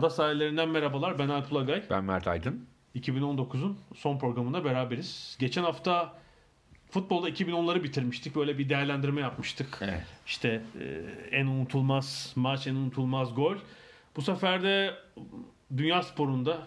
[0.00, 1.18] Ada sahillerinden merhabalar.
[1.18, 1.82] Ben Alp Ulagay.
[1.90, 2.66] Ben Mert Aydın.
[2.96, 5.36] 2019'un son programında beraberiz.
[5.40, 6.18] Geçen hafta
[6.90, 8.36] futbolda 2010'ları bitirmiştik.
[8.36, 9.78] Böyle bir değerlendirme yapmıştık.
[9.80, 10.06] Evet.
[10.26, 10.84] İşte e,
[11.36, 13.56] en unutulmaz maç, en unutulmaz gol.
[14.16, 14.94] Bu sefer de
[15.76, 16.66] dünya sporunda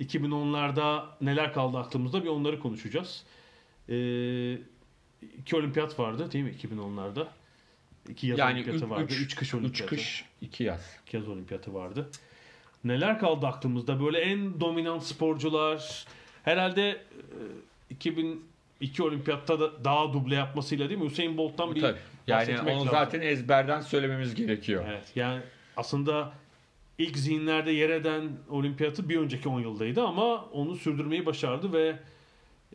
[0.00, 3.24] 2010'larda neler kaldı aklımızda bir onları konuşacağız.
[3.88, 3.94] E,
[5.38, 7.26] iki olimpiyat vardı değil mi 2010'larda?
[8.08, 9.04] İki yaz Yani olimpiyatı vardı.
[9.04, 9.94] üç, Üç kış üç olimpiyatı.
[9.96, 10.96] kış, iki yaz.
[11.06, 12.10] İki yaz olimpiyatı vardı.
[12.84, 14.04] Neler kaldı aklımızda?
[14.04, 16.04] Böyle en dominant sporcular.
[16.42, 17.00] Herhalde e,
[17.90, 21.10] 2002 olimpiyatta da daha duble yapmasıyla değil mi?
[21.10, 21.98] Hüseyin Bolt'tan bir Tabii.
[22.26, 22.88] Yani onu lazım.
[22.90, 24.84] zaten ezberden söylememiz gerekiyor.
[24.88, 25.42] Evet yani
[25.76, 26.32] aslında
[26.98, 31.96] ilk zihinlerde yer eden olimpiyatı bir önceki 10 yıldaydı ama onu sürdürmeyi başardı ve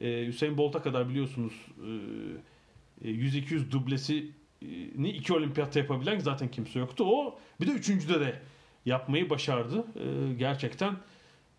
[0.02, 1.54] e, Hüseyin Bolt'a kadar biliyorsunuz
[3.02, 7.04] e, e, 100-200 dublesini iki olimpiyatta yapabilen zaten kimse yoktu.
[7.08, 8.40] O bir de üçüncüde de
[8.86, 9.78] yapmayı başardı.
[9.96, 10.96] E, gerçekten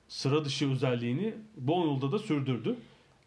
[0.09, 2.75] sıra dışı özelliğini bu 10 yılda da sürdürdü.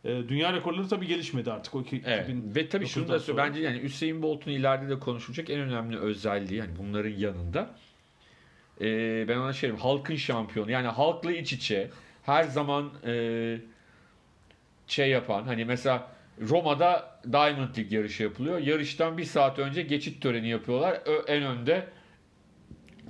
[0.05, 1.75] E, dünya rekorları tabii gelişmedi artık.
[1.75, 2.29] O iki- Evet.
[2.29, 3.23] 2009'dan Ve tabii şunu da söyle.
[3.37, 3.47] sonra.
[3.49, 7.69] Bence yani Hüseyin Bolt'un ileride de konuşulacak en önemli özelliği yani bunların yanında
[8.81, 10.71] ee, ben ona şey diyeyim, halkın şampiyonu.
[10.71, 11.89] Yani halkla iç içe
[12.23, 13.57] her zaman e,
[14.87, 18.57] şey yapan hani mesela Roma'da Diamond League yarışı yapılıyor.
[18.59, 20.99] Yarıştan bir saat önce geçit töreni yapıyorlar.
[21.05, 21.87] Ö- en önde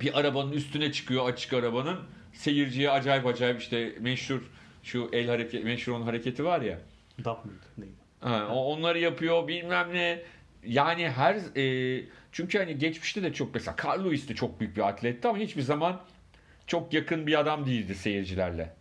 [0.01, 1.99] bir arabanın üstüne çıkıyor açık arabanın.
[2.33, 4.41] Seyirciye acayip acayip işte meşhur
[4.83, 6.79] şu el hareket meşhur onun hareketi var ya.
[7.25, 7.91] Dap mıydı?
[8.19, 10.21] Ha, onları yapıyor bilmem ne.
[10.63, 14.87] Yani her e, çünkü hani geçmişte de çok mesela Carl Lewis de çok büyük bir
[14.87, 16.01] atletti ama hiçbir zaman
[16.67, 18.75] çok yakın bir adam değildi seyircilerle.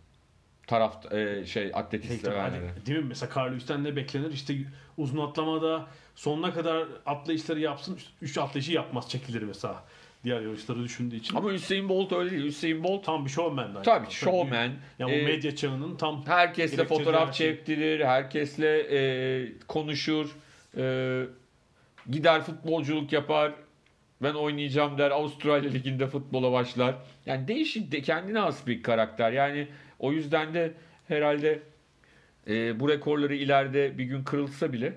[0.67, 2.67] Taraf e, şey Hey, atletist tabii, severlere.
[2.69, 3.05] hani, değil mi?
[3.07, 4.31] Mesela Carl Lewis'ten ne beklenir?
[4.33, 4.55] İşte
[4.97, 7.99] uzun atlamada sonuna kadar atlayışları yapsın.
[8.21, 9.83] Üç atlayışı yapmaz çekilir mesela.
[10.23, 11.35] Diğer yarışları düşündüğü için.
[11.35, 12.43] Ama Hüseyin Bolt öyle değil.
[12.45, 14.71] Hüseyin Bolt tam bir showman tabii showman.
[14.99, 17.47] Yani E, o medya çağının tam herkesle fotoğraf şey.
[17.47, 20.35] çektirir, herkesle e, konuşur,
[20.77, 21.23] e,
[22.09, 23.51] gider futbolculuk yapar.
[24.23, 25.11] Ben oynayacağım der.
[25.11, 26.95] Avustralya Ligi'nde futbola başlar.
[27.25, 29.31] Yani değişik de kendine has bir karakter.
[29.31, 29.67] Yani
[29.99, 30.73] o yüzden de
[31.07, 31.59] herhalde
[32.47, 34.93] e, bu rekorları ileride bir gün kırılsa bile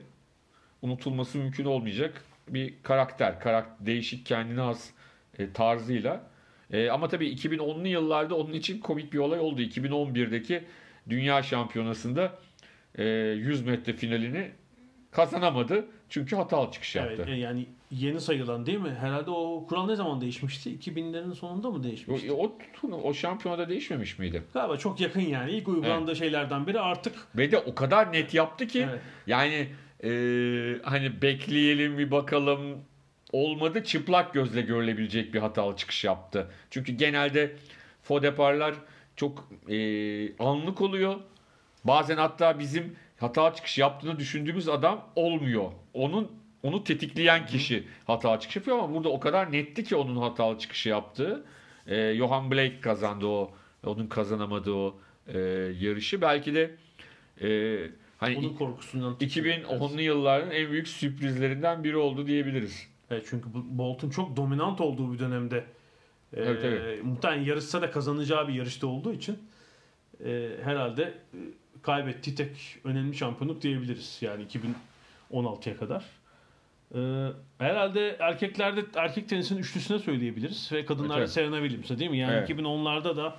[0.82, 3.40] unutulması mümkün olmayacak bir karakter.
[3.40, 4.90] karakter değişik kendine has
[5.38, 6.30] e, tarzıyla.
[6.70, 9.62] E, ama tabii 2010'lu yıllarda onun için komik bir olay oldu.
[9.62, 10.64] 2011'deki
[11.10, 12.32] Dünya Şampiyonası'nda
[12.98, 14.50] e, 100 metre finalini
[15.10, 15.86] kazanamadı.
[16.08, 17.32] Çünkü hatalı çıkış Evet, yaptı.
[17.32, 18.96] e, yani yeni sayılan değil mi?
[19.00, 20.70] Herhalde o kural ne zaman değişmişti?
[20.78, 22.32] 2000'lerin sonunda mı değişmişti?
[22.32, 24.42] O, o, o şampiyonada değişmemiş miydi?
[24.54, 25.50] Galiba çok yakın yani.
[25.50, 29.00] İlk uygulandığı şeylerden biri artık Ve de o kadar net yaptı ki Evet.
[29.26, 29.68] yani
[30.04, 30.08] e,
[30.82, 32.78] hani bekleyelim bir bakalım
[33.32, 36.50] olmadı çıplak gözle görülebilecek bir hatalı çıkış yaptı.
[36.70, 37.56] Çünkü genelde
[38.02, 38.74] fodeparlar
[39.16, 39.76] çok e,
[40.36, 41.14] anlık oluyor.
[41.84, 45.72] Bazen hatta bizim hata çıkış yaptığını düşündüğümüz adam olmuyor.
[45.94, 50.58] Onun onu tetikleyen kişi hata çıkış yapıyor ama burada o kadar netti ki onun hatalı
[50.58, 51.44] çıkışı yaptığı.
[51.86, 53.50] E, Johan Blake kazandı o.
[53.86, 55.38] Onun kazanamadığı o e,
[55.80, 56.20] yarışı.
[56.20, 56.70] Belki de
[57.42, 57.78] e,
[58.18, 62.91] hani onun korkusundan 2010'lu yılların en büyük sürprizlerinden biri oldu diyebiliriz.
[63.12, 67.04] Evet, çünkü Bolt'un çok dominant olduğu bir dönemde e, Evet, evet.
[67.04, 69.38] muhtemelen yarışsa da kazanacağı bir yarışta olduğu için
[70.24, 71.38] e, herhalde e,
[71.82, 74.18] kaybettiği tek önemli şampiyonluk diyebiliriz.
[74.20, 74.46] Yani
[75.32, 76.04] 2016'ya kadar.
[76.94, 77.28] E,
[77.58, 82.18] herhalde erkeklerde erkek tenisinin üçlüsüne söyleyebiliriz ve kadınlarda Evet, Serena Williams'e değil mi?
[82.18, 82.50] Yani Evet.
[82.50, 83.36] 2010'larda da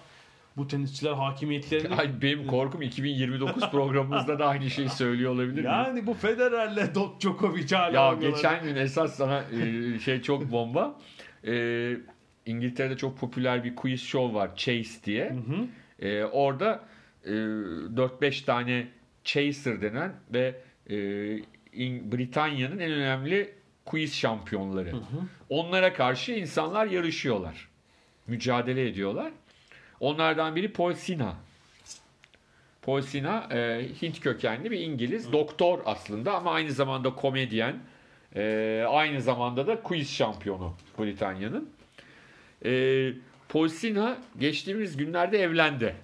[0.57, 5.65] bu tenisçiler hakimiyetlerini Ay, benim korkum 2029 programımızda da aynı şeyi söylüyor olabilir miyiz?
[5.65, 8.37] yani bu Federer'le Djokovic hala Ya oynuyorlar.
[8.37, 10.99] geçen gün esas sana e, şey çok bomba.
[11.47, 11.93] E,
[12.45, 15.29] İngiltere'de çok popüler bir quiz show var Chase diye.
[15.29, 16.07] Hı hı.
[16.07, 16.83] E, orada
[17.25, 18.87] e, 4-5 tane
[19.23, 20.55] chaser denen ve
[20.89, 20.95] e,
[22.11, 23.53] Britanya'nın en önemli
[23.85, 24.91] quiz şampiyonları.
[25.49, 27.67] Onlara karşı insanlar yarışıyorlar.
[28.27, 29.31] Mücadele ediyorlar.
[30.03, 31.35] Onlardan biri Paul Sina.
[32.81, 35.31] Paul Sina e, Hint kökenli bir İngiliz.
[35.31, 37.75] Doktor aslında ama aynı zamanda komedyen.
[38.35, 41.69] E, aynı zamanda da quiz şampiyonu Britanya'nın.
[42.65, 43.13] E,
[43.49, 45.95] Paul Sina geçtiğimiz günlerde evlendi.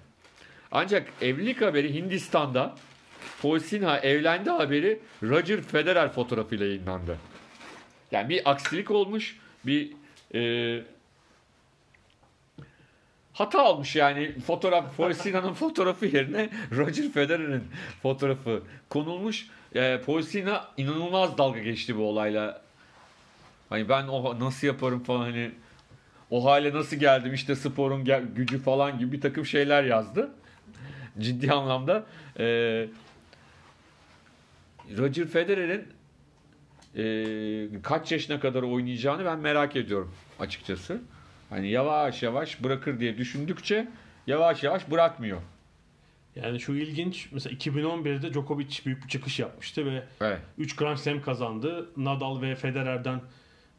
[0.72, 2.74] Ancak evlilik haberi Hindistan'da
[3.42, 7.16] Paul Sinha evlendi haberi Roger Federer fotoğrafıyla yayınlandı.
[8.12, 9.92] Yani bir aksilik olmuş, bir
[10.34, 10.82] e,
[13.32, 17.64] hata olmuş yani fotoğraf Paul Sinha'nın fotoğrafı yerine Roger Federer'in
[18.02, 19.46] fotoğrafı konulmuş.
[19.74, 22.62] E, Paul Sinha inanılmaz dalga geçti bu olayla.
[23.68, 25.50] Hani ben o nasıl yaparım falan hani
[26.30, 30.30] o hale nasıl geldim işte sporun gel- gücü falan gibi bir takım şeyler yazdı.
[31.18, 32.04] Ciddi anlamda.
[32.38, 32.44] E,
[34.98, 35.84] Roger Federer'in
[36.96, 41.00] e, kaç yaşına kadar oynayacağını ben merak ediyorum açıkçası.
[41.50, 43.88] Hani yavaş yavaş bırakır diye düşündükçe
[44.26, 45.40] yavaş yavaş bırakmıyor.
[46.36, 47.28] Yani şu ilginç.
[47.32, 50.38] Mesela 2011'de Djokovic büyük bir çıkış yapmıştı ve Evet.
[50.58, 51.90] 3 Grand Slam kazandı.
[51.96, 53.20] Nadal ve Federer'den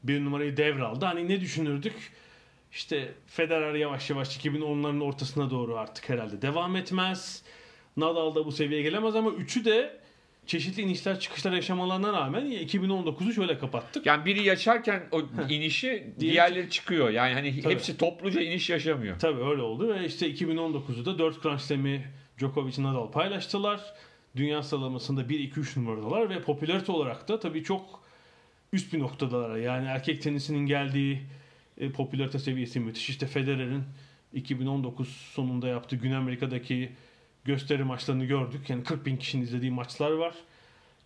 [0.03, 1.05] bir numarayı devraldı.
[1.05, 2.11] Hani ne düşünürdük?
[2.71, 7.43] İşte Federer yavaş yavaş 2010'ların ortasına doğru artık herhalde devam etmez.
[7.97, 10.00] Nadal da bu seviyeye gelemez ama üçü de
[10.51, 14.05] çeşitli inişler çıkışlar yaşamalarına rağmen 2019'u şöyle kapattık.
[14.05, 17.09] Yani biri yaşarken o inişi diğerleri çıkıyor.
[17.09, 17.73] Yani hani Tabii.
[17.73, 19.19] hepsi topluca iniş yaşamıyor.
[19.19, 22.03] Tabii öyle oldu ve işte 2019'u da 4 Grand Slam'i
[22.39, 23.81] Djokovic Nadal paylaştılar.
[24.35, 28.03] Dünya sıralamasında 1-2-3 numaradalar ve popülarite olarak da tabii çok
[28.73, 29.57] üst bir noktadalar.
[29.57, 31.21] Yani erkek tenisinin geldiği
[31.77, 33.09] e, popülarite seviyesi müthiş.
[33.09, 33.83] İşte Federer'in
[34.33, 36.91] 2019 sonunda yaptığı Güney Amerika'daki
[37.45, 38.69] gösteri maçlarını gördük.
[38.69, 40.35] Yani 40 bin kişinin izlediği maçlar var.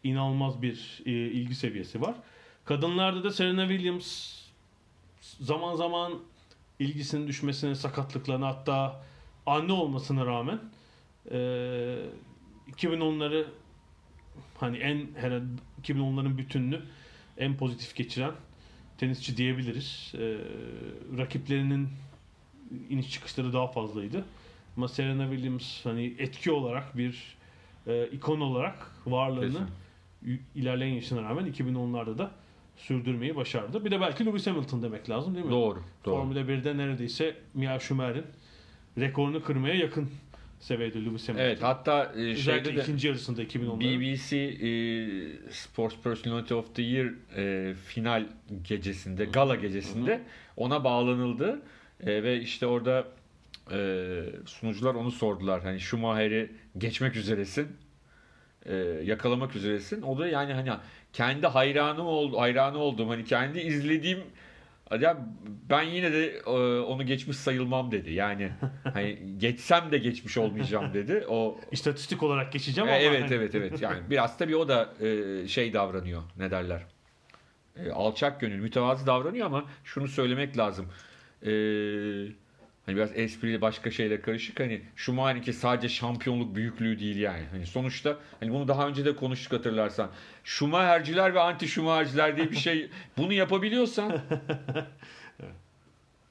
[0.04, 2.16] İnanılmaz bir e, ilgi seviyesi var.
[2.66, 4.42] Kadınlarda da Serena Williams
[5.22, 6.14] zaman zaman
[6.80, 9.04] ilgisinin düşmesine, sakatlıklarına hatta
[9.46, 10.60] anne olmasına rağmen
[11.32, 11.38] e,
[12.72, 13.46] 2010'ları
[14.58, 15.46] hani en herhalde
[15.84, 16.82] 2010'ların bütününü
[17.38, 18.32] en pozitif geçiren
[18.98, 20.12] tenisçi diyebiliriz.
[20.16, 20.38] E,
[21.18, 21.90] rakiplerinin
[22.90, 24.26] iniş çıkışları daha fazlaydı.
[24.78, 27.38] Ama Serena Williams hani etki olarak bir
[27.88, 29.68] e, ikon olarak varlığını
[30.24, 30.42] Kesin.
[30.56, 32.32] ilerleyen yaşına rağmen 2010'larda da
[32.78, 33.86] sürdürmeyi başardı.
[33.86, 35.52] Bir de belki Lewis Hamilton demek lazım değil mi?
[35.52, 35.84] Doğru.
[36.06, 36.16] Doğru.
[36.16, 38.26] Formula 1'de neredeyse Mia Schumacher'in
[38.98, 40.10] rekorunu kırmaya yakın
[40.60, 41.46] seviyede Lewis Hamilton.
[41.46, 43.80] Evet hatta e, Özellikle şeyde de ikinci yarısında 2010'larda.
[44.00, 48.28] BBC e, Sports Personality of the Year e, final
[48.68, 50.22] gecesinde, gala gecesinde
[50.58, 51.62] ona bağlanıldı
[52.00, 53.08] E, ve işte orada
[53.72, 55.64] e, sunucular onu sordular.
[55.64, 57.68] Hani Schumacher'i geçmek üzeresin,
[58.66, 60.02] e, yakalamak üzeresin.
[60.02, 60.72] O da yani hani
[61.14, 64.20] kendi hayranım oldu, hayranı olduğum, hani kendi izlediğim
[65.02, 65.18] ya
[65.70, 68.14] ben yine de e, onu geçmiş sayılmam dedi.
[68.14, 68.52] Yani
[68.84, 71.26] hani geçsem de geçmiş olmayacağım dedi.
[71.30, 73.82] O İstatistik olarak geçeceğim e, ama evet hani- evet evet.
[73.82, 76.24] Yani biraz tabii o da e, şey davranıyor.
[76.38, 76.82] Ne derler?
[77.78, 80.86] E, alçak gönül, mütevazı davranıyor ama şunu söylemek lazım.
[81.44, 81.52] E,
[82.86, 84.60] hani biraz espriyle başka şeyle karışık.
[84.60, 87.44] Hani Schumacher'inki sadece şampiyonluk büyüklüğü değil yani.
[87.52, 90.12] Hani sonuçta hani bunu daha önce de konuştuk hatırlarsan.
[90.44, 92.90] Schumacher'ciler ve anti Schumacher'ciler diye bir şey.
[93.18, 94.22] Bunu yapabiliyorsan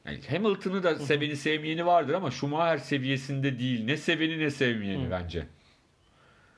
[0.05, 3.85] yani Hamilton'ı da seveni sevmeyeni vardır ama Schumacher seviyesinde değil.
[3.85, 5.47] Ne seveni ne sevmeyeni bence.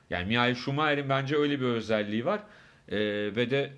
[0.09, 2.39] Yani Michael Schumacher'in bence öyle bir özelliği var.
[2.89, 2.97] Ee,
[3.35, 3.73] ve de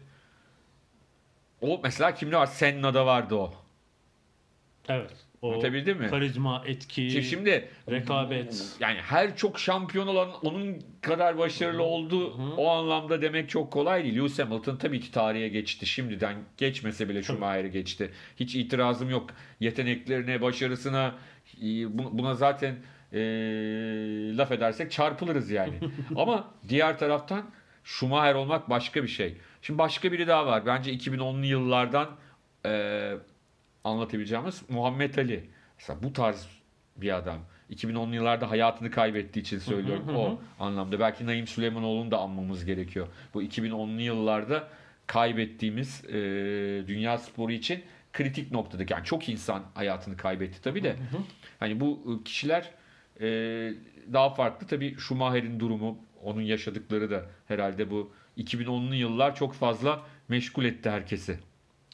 [1.62, 2.46] o mesela kimde var?
[2.46, 3.54] Senna'da vardı o.
[4.90, 5.29] Evet.
[5.42, 6.08] O Anlatabildim mi?
[6.10, 8.76] karizma, etki, Şimdi, şimdi rekabet.
[8.80, 14.16] yani her çok şampiyon olan onun kadar başarılı oldu o anlamda demek çok kolay değil.
[14.16, 15.86] Lewis Hamilton tabii ki tarihe geçti.
[15.86, 18.12] Şimdiden geçmese bile Schumacher'i geçti.
[18.40, 19.30] Hiç itirazım yok.
[19.60, 21.16] Yeteneklerine, başarısına
[21.62, 22.76] e, bu- buna zaten
[23.14, 23.18] e,
[24.38, 25.74] laf edersek çarpılırız yani.
[26.16, 27.46] Ama diğer taraftan
[27.84, 29.38] Schumacher olmak başka bir şey.
[29.62, 30.66] Şimdi başka biri daha var.
[30.66, 32.10] Bence 2010'lu yıllardan
[32.66, 33.14] e,
[33.84, 35.50] anlatabileceğimiz Muhammed Ali.
[35.78, 36.48] Mesela bu tarz
[36.98, 37.40] bir adam.
[37.72, 40.08] 2010'lu yıllarda hayatını kaybettiği için söylüyorum.
[40.08, 40.18] hı hı.
[40.18, 41.00] O anlamda.
[41.00, 43.08] Belki Naim Süleymanoğlu'nu da anmamız gerekiyor.
[43.34, 44.68] Bu 2010'lu yıllarda
[45.08, 46.14] kaybettiğimiz e,
[46.88, 47.84] dünya sporu için
[48.14, 48.94] kritik noktadaki.
[48.94, 50.96] Yani çok insan hayatını kaybetti tabii de.
[51.60, 52.70] Hani bu kişiler
[53.22, 53.26] e,
[54.14, 54.68] daha farklı.
[54.68, 61.40] Tabii Schumacher'in durumu, onun yaşadıkları da herhalde bu 2010'lu yıllar çok fazla meşgul etti herkesi.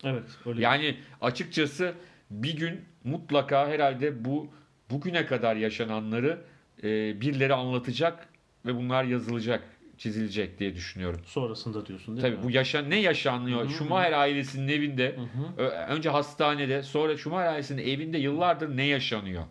[0.05, 0.23] Evet.
[0.45, 0.61] Öyle.
[0.61, 1.93] Yani açıkçası
[2.31, 4.47] bir gün mutlaka herhalde bu
[4.91, 6.41] bugüne kadar yaşananları
[6.83, 8.27] e, birileri anlatacak
[8.65, 9.63] ve bunlar yazılacak,
[9.97, 11.21] çizilecek diye düşünüyorum.
[11.25, 12.43] Sonrasında diyorsun değil Tabii mi?
[12.43, 13.61] bu yaşan ne yaşanıyor?
[13.61, 13.69] Hı hı.
[13.69, 15.61] Schumacher ailesinin evinde, Hı hı.
[15.63, 19.43] ö- önce hastanede, sonra Schumacher ailesinin evinde yıllardır ne yaşanıyor?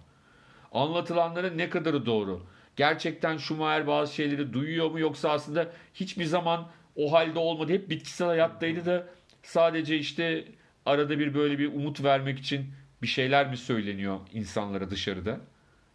[0.73, 2.43] Anlatılanların ne kadarı doğru?
[2.77, 7.73] Gerçekten Schumacher bazı şeyleri duyuyor mu yoksa aslında hiçbir zaman o halde olmadı.
[7.73, 9.07] Hep bitkisel hayattaydı da
[9.45, 10.45] sadece işte
[10.87, 12.67] arada bir böyle bir umut vermek için
[13.03, 15.41] bir şeyler mi söyleniyor insanlara dışarıda?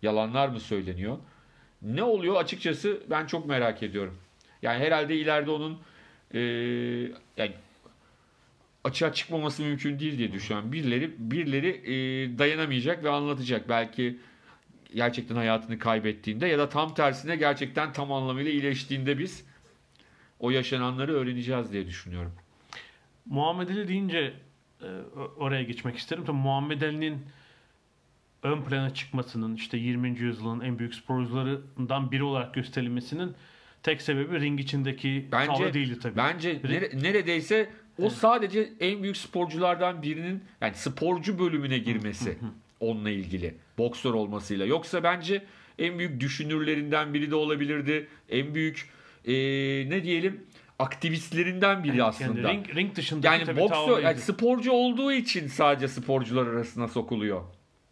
[0.01, 1.18] Yalanlar mı söyleniyor?
[1.82, 4.18] Ne oluyor açıkçası ben çok merak ediyorum.
[4.62, 5.79] Yani herhalde ileride onun
[6.34, 6.39] e,
[7.38, 7.53] yani
[8.84, 10.72] açığa çıkmaması mümkün değil diye düşünüyorum.
[10.72, 11.94] Birileri birileri e,
[12.38, 13.70] dayanamayacak ve anlatacak.
[13.70, 14.18] Belki
[14.96, 19.46] gerçekten hayatını kaybettiğinde ya da tam tersine gerçekten tam anlamıyla iyileştiğinde biz
[20.39, 22.34] o yaşananları öğreneceğiz diye düşünüyorum.
[23.26, 24.34] Muhammed Ali deyince
[24.82, 24.88] e,
[25.38, 26.24] oraya geçmek isterim.
[26.26, 27.18] Tabii Muhammed Ali'nin
[28.44, 30.20] ön plana çıkmasının işte 20.
[30.20, 33.34] yüzyılın en büyük sporcularından biri olarak gösterilmesinin
[33.84, 36.18] tek sebebi ring içindeki Bence tavrı değildi tabii.
[36.18, 42.38] bence nere- neredeyse o sadece en büyük sporculardan birinin yani sporcu bölümüne girmesi
[42.80, 44.66] onunla ilgili boksör olmasıyla.
[44.66, 45.46] Yoksa bence
[45.80, 48.08] en büyük düşünürlerinden biri de olabilirdi.
[48.30, 48.90] En büyük
[49.26, 49.34] e,
[49.90, 50.44] ne diyelim
[50.79, 52.39] aktivistlerinden biri aslında.
[52.50, 57.41] Yani ring, ring dışındaki Yani tabii boksör yani sporcu olduğu için sadece sporcular arasına sokuluyor.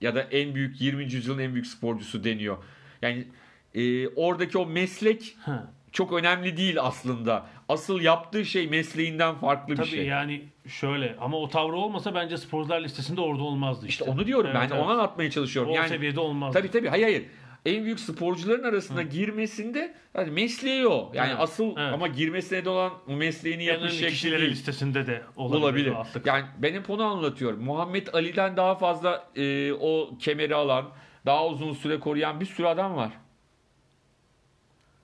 [0.01, 1.03] Ya da en büyük 20.
[1.03, 2.57] yüzyılın en büyük sporcusu deniyor.
[3.01, 3.27] Yani
[3.75, 5.71] e, oradaki o meslek Ha.
[5.91, 7.45] çok önemli değil aslında.
[7.69, 10.05] Asıl yaptığı şey mesleğinden farklı bir Tabii şey.
[10.05, 14.05] yani şöyle ama o tavrı olmasa bence sporcular listesinde orada olmazdı işte.
[14.05, 14.85] İşte onu diyorum Evet, ben evet.
[14.85, 15.71] ona anlatmaya çalışıyorum.
[15.71, 16.59] O yani seviyede olmazdı.
[16.59, 17.23] tabii tabii hayır hayır.
[17.67, 21.11] En büyük sporcuların arasına girmesinde hani mesleği o.
[21.15, 21.93] Yani Evet, asıl evet.
[21.93, 24.51] ama girmesine de olan o mesleğini önemli şekli kişileri değil.
[24.51, 25.61] listesinde de olabilir.
[25.63, 25.91] olabilir.
[25.91, 26.31] rahatlıkla.
[26.37, 27.63] Yani ben hep onu anlatıyorum.
[27.63, 30.89] Muhammed Ali'den daha fazla e, o kemeri alan,
[31.25, 33.11] daha uzun süre koruyan bir sürü adam var.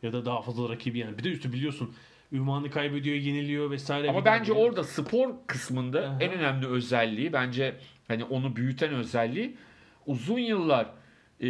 [0.03, 1.17] Ya da daha fazla rakibi yani.
[1.17, 1.93] Bir de üstü biliyorsun
[2.31, 4.09] ünvanı kaybediyor, yeniliyor vesaire.
[4.09, 6.17] Ama bence de- orada spor kısmında Aha.
[6.19, 7.75] en önemli özelliği bence
[8.07, 9.55] hani onu büyüten özelliği
[10.05, 10.87] uzun yıllar
[11.43, 11.49] e,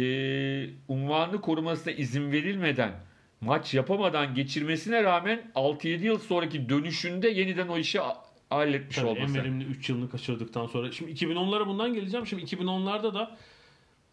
[0.88, 2.92] unvanını korumasına izin verilmeden
[3.40, 8.00] maç yapamadan geçirmesine rağmen 6-7 yıl sonraki dönüşünde yeniden o işi
[8.50, 9.34] halletmiş Tabii en olması.
[9.34, 10.92] verimli 3 yılını kaçırdıktan sonra.
[10.92, 12.26] Şimdi 2010'lara bundan geleceğim.
[12.26, 13.36] Şimdi 2010'larda da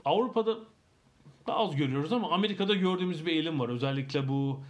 [0.05, 0.57] Avrupa'da
[1.47, 3.69] daha az görüyoruz ama Amerika'da gördüğümüz bir eğilim var.
[3.69, 4.61] Özellikle bu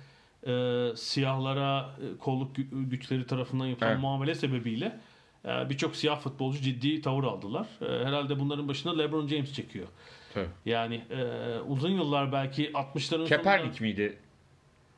[0.47, 0.51] e,
[0.95, 4.01] siyahlara e, kolluk gü- güçleri tarafından yapılan Evet.
[4.01, 4.99] muamele sebebiyle
[5.45, 7.67] e, birçok siyah futbolcu ciddi tavır aldılar.
[7.81, 9.87] E, herhalde bunların başına LeBron James çekiyor.
[10.33, 10.47] Tabii.
[10.65, 14.17] Yani e, uzun yıllar belki 60'ların sonunda Kaepernick miydi?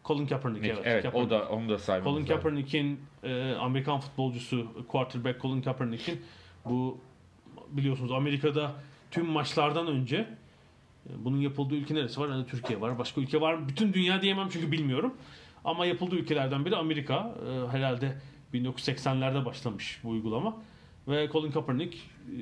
[0.05, 1.05] Colin Kaepernick Evet, evet.
[1.05, 1.31] o Kaepernick.
[1.31, 2.25] da onu da saymamız Colin.
[2.25, 6.21] Kaepernick'in e, Amerikan futbolcusu quarterback Colin Kaepernick'in
[6.65, 6.97] bu
[7.69, 8.71] biliyorsunuz Amerika'da
[9.11, 10.15] tüm maçlardan önce
[11.09, 12.29] e, bunun yapıldığı ülke neresi var?
[12.29, 12.99] Hani Türkiye var.
[12.99, 13.69] Başka ülke var mı?
[13.69, 15.13] Bütün dünya diyemem çünkü bilmiyorum.
[15.65, 17.35] Ama yapıldığı ülkelerden biri Amerika.
[17.47, 18.17] E, herhalde
[18.53, 20.57] 1980'lerde başlamış bu uygulama.
[21.07, 22.39] Ve Colin Kaepernick e,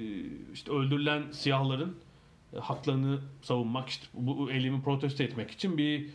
[0.54, 1.98] işte öldürülen siyahların
[2.60, 6.10] haklarını savunmak, işte bu eylemi protesto etmek için bir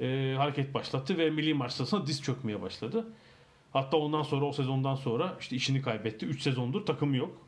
[0.00, 3.06] e, hareket başlattı ve milli maç sırasında diz çökmeye başladı.
[3.72, 6.26] Hatta ondan sonra o sezondan sonra işte işini kaybetti.
[6.26, 7.46] 3 sezondur takımı yok.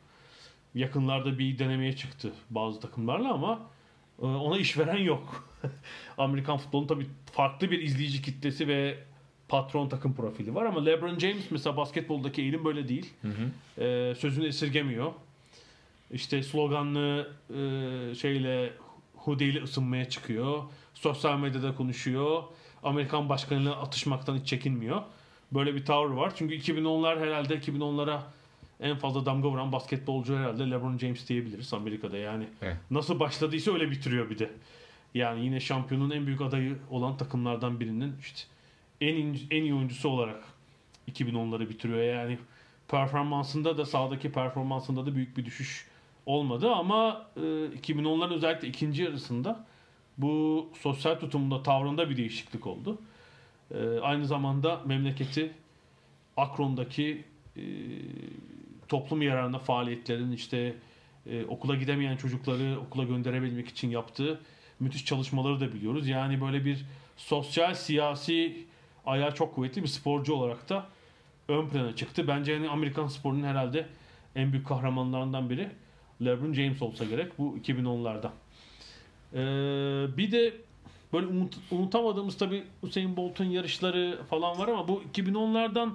[0.74, 3.60] Yakınlarda bir denemeye çıktı bazı takımlarla ama
[4.22, 5.48] e, ona işveren yok.
[6.18, 8.98] Amerikan futbolunun tabii farklı bir izleyici kitlesi ve
[9.48, 13.12] patron takım profili var ama LeBron James mesela basketboldaki eğilim böyle değil.
[13.22, 13.82] Hı hı.
[13.84, 15.12] E, sözünü esirgemiyor.
[16.12, 18.72] İşte sloganlı e, şeyle
[19.16, 20.62] hoodiyle ısınmaya çıkıyor.
[20.94, 22.42] Sosyal medyada konuşuyor.
[22.82, 25.02] Amerikan başkanıyla atışmaktan hiç çekinmiyor.
[25.52, 26.32] Böyle bir tavır var.
[26.36, 28.20] Çünkü 2010'lar herhalde 2010'lara
[28.80, 32.44] en fazla damga vuran basketbolcu herhalde LeBron James diyebiliriz Amerika'da yani.
[32.62, 32.76] Evet.
[32.90, 34.50] Nasıl başladıysa öyle bitiriyor bir de.
[35.14, 38.40] Yani yine şampiyonun en büyük adayı olan takımlardan birinin işte
[39.00, 40.44] en in- en iyi oyuncusu olarak
[41.12, 42.02] 2010'ları bitiriyor.
[42.02, 42.38] Yani
[42.88, 45.86] performansında da sahadaki performansında da büyük bir düşüş
[46.28, 49.64] olmadı ama e, 2010'ların özellikle ikinci yarısında
[50.18, 52.98] bu sosyal tutumunda tavrında bir değişiklik oldu.
[53.70, 55.52] E, aynı zamanda memleketi
[56.36, 57.24] Akron'daki
[57.56, 57.62] e,
[58.88, 60.74] toplum yararına faaliyetlerin işte
[61.26, 64.40] e, okula gidemeyen çocukları okula gönderebilmek için yaptığı
[64.80, 66.08] müthiş çalışmaları da biliyoruz.
[66.08, 66.84] Yani böyle bir
[67.16, 68.66] sosyal siyasi
[69.06, 70.86] ayağı çok kuvvetli bir sporcu olarak da
[71.48, 72.28] ön plana çıktı.
[72.28, 73.86] Bence yani Amerikan sporunun herhalde
[74.36, 75.70] en büyük kahramanlarından biri
[76.24, 78.28] LeBron James olsa gerek bu 2010'larda.
[79.34, 80.52] Ee, bir de
[81.12, 85.90] böyle unut- unutamadığımız tabii Usain Bolt'un yarışları falan var ama bu 2010'lardan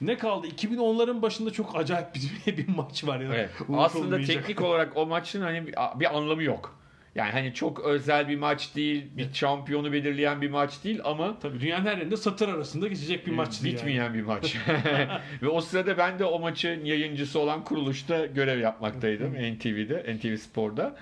[0.00, 0.46] ne kaldı?
[0.46, 3.34] 2010'ların başında çok acayip bir, bir maç var ya.
[3.34, 3.50] Evet.
[3.76, 6.78] Aslında teknik olarak o maçın hani bir, bir anlamı yok.
[7.16, 11.60] Yani hani çok özel bir maç değil, bir şampiyonu belirleyen bir maç değil ama Tabii
[11.60, 13.76] dünyanın her yerinde satır arasında geçecek bir maçtı yani.
[13.76, 14.56] bitmeyen bir maç.
[15.42, 20.96] Ve o sırada ben de o maçın yayıncısı olan kuruluşta görev yapmaktaydım NTV'de, NTV Spor'da.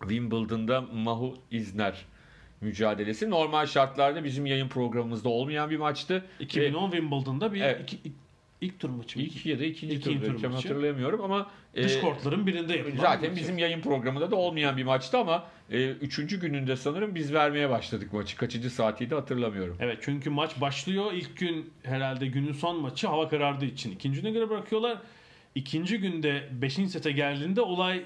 [0.00, 2.04] Wimbledon'da Mahu İzner
[2.60, 3.30] mücadelesi.
[3.30, 6.24] Normal şartlarda bizim yayın programımızda olmayan bir maçtı.
[6.40, 7.92] 2010 Wimbledon'da bir Evet.
[7.92, 8.12] iki-
[8.64, 9.18] ilk, tur maçı.
[9.18, 9.24] mı?
[9.24, 10.68] İlk ya da ikinci İkinci tur Tam maçı.
[10.68, 13.42] hatırlayamıyorum ama Dış e, kortların birinde yapılan zaten maçı.
[13.42, 18.12] bizim yayın programında da olmayan bir maçtı ama e, üçüncü gününde sanırım biz vermeye başladık
[18.12, 18.36] maçı.
[18.36, 19.76] Kaçıncı saatiydi hatırlamıyorum.
[19.80, 21.12] Evet çünkü maç başlıyor.
[21.12, 23.92] İlk gün herhalde günün son maçı hava karardığı için.
[23.92, 24.98] ikinci güne göre bırakıyorlar.
[25.54, 26.74] İkinci günde 5.
[26.74, 28.02] sete geldiğinde olay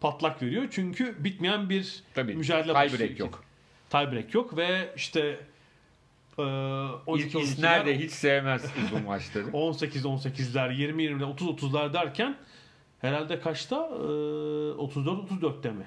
[0.00, 0.64] patlak veriyor.
[0.70, 3.18] Çünkü bitmeyen bir Tabii mücadele tiebreak başlıyor.
[3.18, 3.44] yok.
[3.90, 5.36] Tiebreak yok ve işte
[6.38, 9.44] e, 12 İsner de 12'ler, hiç sevmez uzun maçları.
[9.44, 12.36] 18-18'ler, 20-20'ler, 30-30'lar derken
[13.00, 13.76] herhalde kaçta?
[13.76, 14.00] E,
[14.72, 15.86] 34-34'te mi?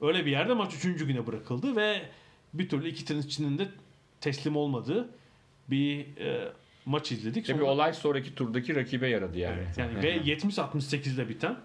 [0.00, 1.04] Öyle bir yerde maç 3.
[1.06, 2.02] güne bırakıldı ve
[2.54, 3.68] bir türlü iki tenisçinin de
[4.20, 5.08] teslim olmadığı
[5.70, 6.52] bir e,
[6.86, 7.46] maç izledik.
[7.46, 9.60] Tabii Sonra- olay sonraki turdaki rakibe yaradı yani.
[9.66, 11.56] Evet, yani ve 70-68'le biten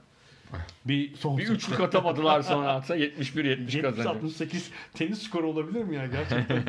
[0.85, 4.15] bir son Bir üçlük atamadılar sonra atsa 71-70 kazanıyor.
[4.15, 6.57] 70-68 tenis skoru olabilir mi ya gerçekten?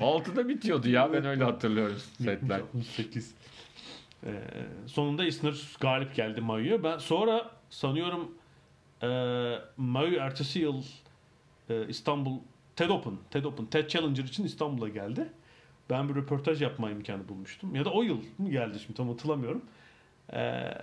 [0.00, 2.60] 6'da bitiyordu ya ben öyle hatırlıyorum setler.
[2.60, 3.34] 68.
[4.26, 4.30] Ee,
[4.86, 6.84] sonunda Isner galip geldi Mayu'ya.
[6.84, 8.34] Ben sonra sanıyorum
[9.02, 9.08] e,
[9.76, 10.82] Mayu ertesi yıl
[11.70, 12.38] e, İstanbul
[12.76, 15.28] TED Open, TED Open, TED Challenger için İstanbul'a geldi.
[15.90, 17.74] Ben bir röportaj yapma imkanı bulmuştum.
[17.74, 19.62] Ya da o yıl mı geldi şimdi tam hatırlamıyorum.
[20.32, 20.74] Ee,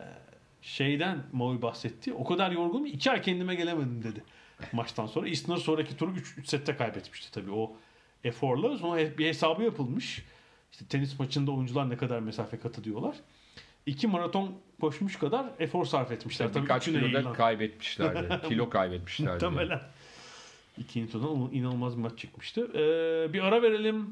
[0.61, 2.13] şeyden Maui bahsetti.
[2.13, 4.23] O kadar yorgunum ki iki ay kendime gelemedim dedi.
[4.71, 5.27] Maçtan sonra.
[5.27, 7.75] Isner sonraki turu 3 sette kaybetmişti tabii o
[8.23, 8.77] eforla.
[8.77, 10.23] Sonra bir hesabı yapılmış.
[10.71, 13.15] İşte tenis maçında oyuncular ne kadar mesafe kat ediyorlar.
[13.85, 16.53] İki maraton koşmuş kadar efor sarf etmişler.
[16.53, 18.47] Tabii Birkaç kilo da kaybetmişlerdi.
[18.47, 19.45] Kilo kaybetmişlerdi.
[19.45, 19.81] Muhtemelen.
[20.77, 22.61] İkinci turdan inanılmaz bir maç çıkmıştı.
[22.73, 24.07] Ee, bir ara verelim.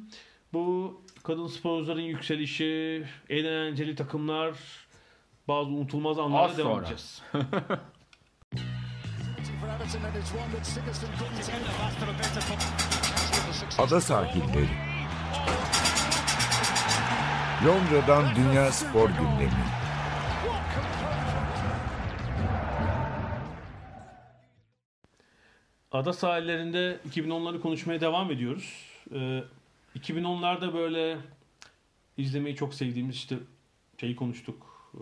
[0.53, 4.55] Bu kadın sporcuların yükselişi, en eğlenceli takımlar,
[5.47, 6.81] bazı unutulmaz anlara Az devam sonra.
[6.87, 7.21] edeceğiz.
[13.77, 14.67] Ada sahilleri.
[17.65, 19.63] Londra'dan Dünya Spor Gündemi.
[25.91, 28.85] Ada sahillerinde 2010'ları konuşmaya devam ediyoruz.
[29.13, 29.43] Ee,
[29.99, 31.17] 2010'larda böyle
[32.17, 33.35] izlemeyi çok sevdiğimiz işte
[33.99, 34.76] şeyi konuştuk.
[34.95, 34.99] Ee,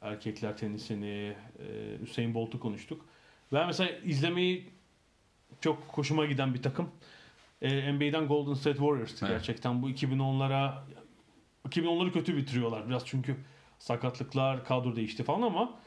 [0.00, 3.04] erkekler tenisini, e, Hüseyin Bolt'u konuştuk.
[3.52, 4.70] Ben mesela izlemeyi
[5.60, 6.90] çok hoşuma giden bir takım.
[7.62, 9.36] Ee, NBA'den Golden State Warriors'tı Evet.
[9.36, 9.82] gerçekten.
[9.82, 10.74] Bu 2010'lara
[11.68, 13.36] 2010'ları kötü bitiriyorlar biraz çünkü
[13.78, 15.78] sakatlıklar, kadro değişti falan ama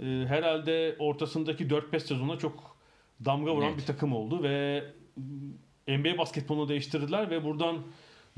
[0.00, 2.76] e, herhalde ortasındaki 4-5 sezona çok
[3.24, 3.78] damga vuran Net.
[3.78, 4.84] bir takım oldu ve
[5.88, 7.78] NBA basketbolunu değiştirdiler ve buradan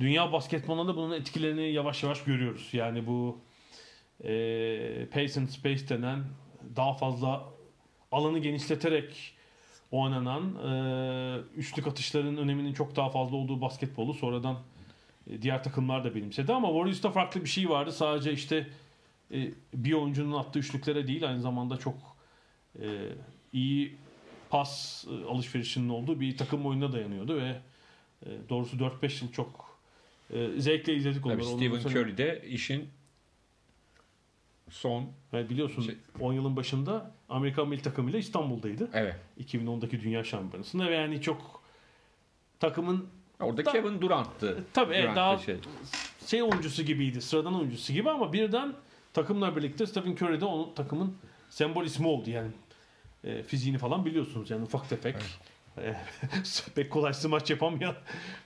[0.00, 2.68] dünya basketbolunda da bunun etkilerini yavaş yavaş görüyoruz.
[2.72, 3.38] Yani bu
[4.24, 6.24] e, pace and space denen
[6.76, 7.44] daha fazla
[8.12, 9.34] alanı genişleterek
[9.90, 14.58] oynanan e, üçlük atışların öneminin çok daha fazla olduğu basketbolu sonradan
[15.30, 17.92] e, diğer takımlar da benimsedi ama Warriors'ta farklı bir şey vardı.
[17.92, 18.66] Sadece işte
[19.34, 21.94] e, bir oyuncunun attığı üçlüklere değil aynı zamanda çok
[22.82, 22.86] e,
[23.52, 23.96] iyi
[24.50, 27.56] pas e, alışverişinin olduğu bir takım oyununa dayanıyordu ve
[28.26, 29.78] e, doğrusu 4-5 yıl çok
[30.30, 31.38] e, zevkle izledik onları.
[31.38, 32.88] Tabii mesela- Curry de işin
[34.72, 38.88] son Evet, biliyorsun Şey- 10 yılın başında Amerikan milli takımıyla İstanbul'daydı.
[38.94, 39.16] evet.
[39.40, 41.62] 2010'daki Dünya Şampiyonası'nda ve yani çok
[42.60, 43.06] takımın
[43.40, 44.64] Orada Da- Kevin Durant'tı.
[44.74, 45.56] tabii evet, Durant daha da şey.
[46.26, 48.72] şey oyuncusu gibiydi, sıradan oyuncusu gibi ama birden
[49.14, 51.16] takımla birlikte Stephen Curry de onun takımın
[51.50, 52.50] sembol ismi oldu yani.
[53.24, 55.16] E, fiziğini falan biliyorsunuz yani ufak tefek.
[55.78, 55.96] E,
[56.74, 57.94] pek kolay smaç yapamayan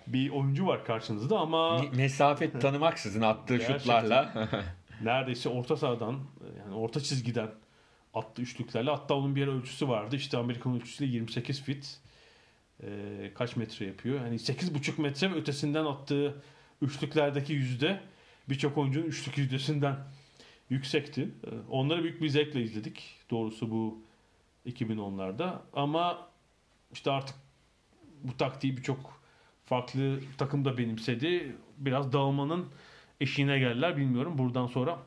[0.06, 3.78] bir oyuncu var karşınızda ama Me- Mesafe tanımaksızın attığı Gerçekten.
[3.78, 4.48] şutlarla.
[5.02, 6.20] neredeyse orta sahadan
[6.58, 7.50] yani orta çizgiden
[8.14, 10.16] attığı üçlüklerle hatta onun bir ölçüsü vardı.
[10.16, 12.00] İşte Amerikan ölçüsüyle 28 fit.
[12.82, 12.88] E,
[13.34, 14.20] kaç metre yapıyor?
[14.20, 16.42] Yani 8,5 metre ötesinden attığı
[16.82, 18.00] üçlüklerdeki yüzde
[18.48, 19.96] birçok oyuncunun üçlük yüzdesinden
[20.70, 21.22] yüksekti.
[21.22, 23.14] E, onları büyük bir zevkle izledik.
[23.30, 24.02] Doğrusu bu
[24.66, 25.58] 2010'larda.
[25.72, 26.28] Ama
[26.92, 27.36] işte artık
[28.22, 29.20] bu taktiği birçok
[29.64, 31.56] farklı takım da benimsedi.
[31.78, 32.66] Biraz dağılmanın
[33.20, 33.96] eşiğine geldiler.
[33.96, 34.98] Bilmiyorum buradan sonra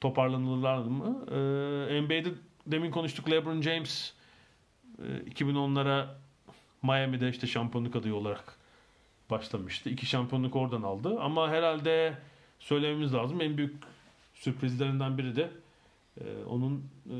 [0.00, 1.24] toparlanırlar mı?
[1.30, 2.34] Ee, NBA'de
[2.66, 4.12] demin konuştuk LeBron James
[4.98, 6.06] e, 2010'lara
[6.82, 8.56] Miami'de işte şampiyonluk adayı olarak
[9.30, 9.90] başlamıştı.
[9.90, 11.20] İki şampiyonluk oradan aldı.
[11.20, 12.18] Ama herhalde
[12.58, 13.40] söylememiz lazım.
[13.40, 13.74] En büyük
[14.34, 15.50] sürprizlerinden biri de
[16.20, 17.16] e, onun e,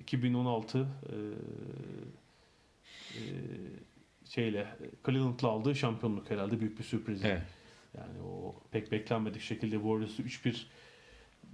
[0.00, 0.84] 2016 e,
[3.14, 3.22] e,
[4.30, 7.24] şeyle Cleveland'la aldığı şampiyonluk herhalde büyük bir sürpriz.
[7.24, 7.55] evet.
[7.98, 10.56] Yani o pek beklenmedik şekilde Warriors'ı 3-1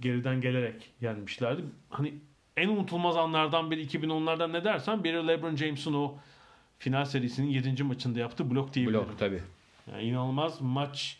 [0.01, 1.61] geriden gelerek yenmişlerdi.
[1.89, 2.13] Hani
[2.57, 6.17] en unutulmaz anlardan biri 2010'lardan ne dersen biri LeBron James'in o
[6.79, 7.83] final serisinin 7.
[7.83, 9.01] maçında yaptı blok diyebilirim.
[9.07, 9.41] Blok tabii.
[9.91, 11.17] Yani inanılmaz maç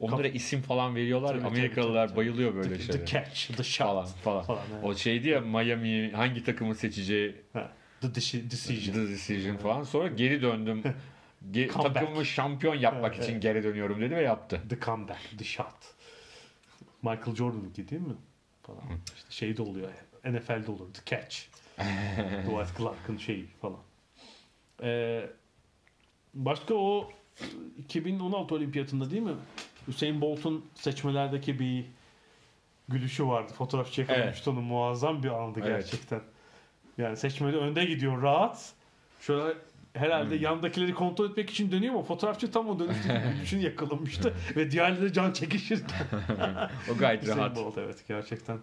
[0.00, 1.34] Onlara isim falan veriyorlar.
[1.36, 2.16] Tabii, Amerikalılar tabii, tabii.
[2.16, 3.06] bayılıyor böyle the, the şeylere.
[3.06, 4.42] catch, the shot Falan falan.
[4.44, 4.60] falan.
[4.72, 4.84] evet.
[4.84, 8.94] O şeydi ya Miami hangi takımı seçeceği Ha, the deci- decision.
[8.94, 9.82] The Decision falan.
[9.82, 10.82] Sonra geri döndüm.
[11.50, 11.94] Ge- Comeback.
[11.94, 13.42] takımımı şampiyon yapmak Evet, için evet.
[13.42, 14.62] geri dönüyorum dedi ve yaptı.
[14.68, 15.74] The comeback, the shot.
[17.02, 18.14] Michael Jordan'ınki değil mi?
[18.62, 18.82] Falan.
[19.16, 19.88] İşte şey de oluyor.
[20.24, 20.86] NFL'de olur.
[20.94, 21.36] The catch.
[22.46, 23.78] Dwight Clark'ın şeyi falan.
[24.82, 25.26] Ee,
[26.34, 27.10] başka o
[27.78, 29.34] 2016 olimpiyatında değil mi?
[29.88, 31.84] Hüseyin Bolt'un seçmelerdeki bir
[32.88, 33.52] gülüşü vardı.
[33.52, 35.68] Fotoğraf çekilmişti onun muazzam bir andı Evet.
[35.82, 36.20] gerçekten.
[36.98, 38.72] Yani seçmede önde gidiyor rahat.
[39.20, 39.58] Şöyle
[39.94, 40.42] herhalde Hmm.
[40.42, 45.32] yandakileri kontrol etmek için dönüyor ama fotoğrafçı tam o dönüşteki gülüşünü yakalamıştı ve diğerleri can
[45.32, 46.06] çekişirken.
[46.94, 47.56] O gayet rahat.
[47.56, 48.58] Bolt evet gerçekten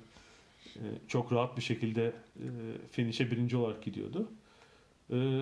[0.76, 2.46] e, çok rahat bir şekilde e,
[2.92, 4.32] finish'e birinci olarak gidiyordu.
[5.12, 5.42] E,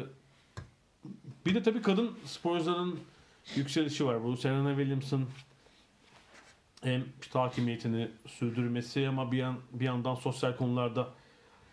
[1.45, 2.99] bir de tabii kadın sporcuların
[3.55, 4.23] yükselişi var.
[4.23, 5.25] Bu Serena Williams'ın
[6.83, 11.07] hem işte hakimiyetini sürdürmesi ama bir, yan, bir yandan sosyal konularda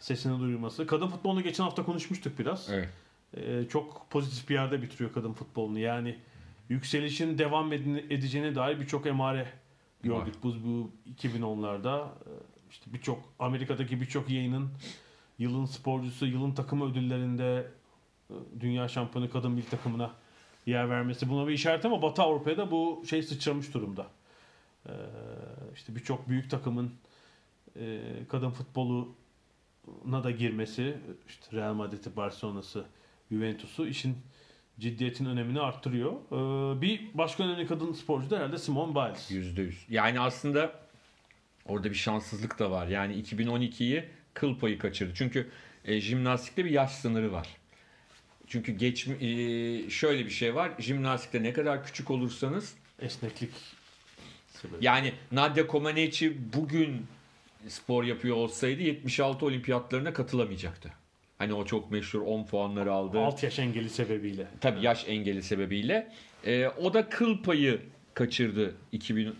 [0.00, 0.86] sesini duyurması.
[0.86, 2.70] Kadın futbolunu geçen hafta konuşmuştuk biraz.
[2.70, 2.88] Evet.
[3.36, 5.78] Ee, çok pozitif bir yerde bitiriyor kadın futbolunu.
[5.78, 6.18] Yani
[6.68, 9.48] yükselişin devam edeceğine dair birçok emare
[10.02, 10.90] gördük bu, bu
[11.22, 12.06] 2010'larda.
[12.06, 12.30] Ee,
[12.70, 14.70] İşte birçok Amerika'daki birçok yayının
[15.38, 17.70] yılın sporcusu, yılın takımı ödüllerinde
[18.30, 20.10] e, dünya şampiyonu kadın milli takımına
[20.66, 24.06] yer vermesi buna bir işaret ama Batı Avrupa'da bu şey sıçramış durumda.
[24.86, 24.90] Ee,
[25.74, 26.92] işte birçok büyük takımın
[27.76, 32.84] e, kadın futboluna da girmesi, işte Real Madrid'i, Barcelona'sı,
[33.32, 34.16] Juventus'u işin
[34.80, 36.12] ciddiyetin önemini arttırıyor.
[36.12, 39.30] Ee, bir başka önemli kadın sporcu da herhalde Simone Biles.
[39.30, 39.86] Yüzde yüz.
[39.88, 40.72] Yani aslında
[41.66, 42.86] orada bir şanssızlık da var.
[42.86, 45.12] Yani 2012'yi kıl payı kaçırdı.
[45.14, 45.50] Çünkü
[45.84, 47.48] e, jimnastikte bir yaş sınırı var.
[48.46, 50.72] Çünkü geç e, şöyle bir şey var.
[50.78, 53.50] Jimnastikte ne kadar küçük olursanız Esneklik
[54.48, 54.84] sebebi.
[54.84, 57.06] yani Nadia Comaneci bugün
[57.68, 60.92] spor yapıyor olsaydı 76 olimpiyatlarına katılamayacaktı.
[61.42, 63.18] Hani o çok meşhur 10 puanları aldı.
[63.18, 64.46] Alt yaş engeli sebebiyle.
[64.60, 66.08] Tabii yaş engeli sebebiyle.
[66.46, 67.80] E, o da kıl payı
[68.14, 69.34] kaçırdı 2000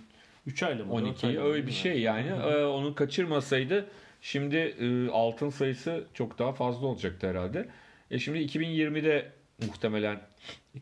[0.47, 0.93] 3 aylı mı?
[0.93, 2.29] dört 12 aylı öyle bir şey yani.
[2.29, 3.87] Ee, onu kaçırmasaydı
[4.23, 7.69] şimdi e, altın sayısı çok daha fazla olacaktı herhalde.
[8.11, 9.33] E şimdi 2020'de
[9.67, 10.21] muhtemelen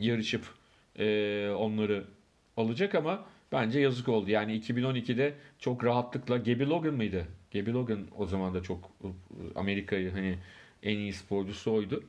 [0.00, 0.44] yarışıp
[0.98, 2.04] e, onları
[2.56, 4.30] alacak ama bence yazık oldu.
[4.30, 7.26] Yani 2012'de çok rahatlıkla Gaby Logan mıydı?
[7.52, 9.08] Gaby Logan o zaman da çok e,
[9.54, 10.38] Amerika'yı hani
[10.82, 12.04] en iyi sporcusu oydu.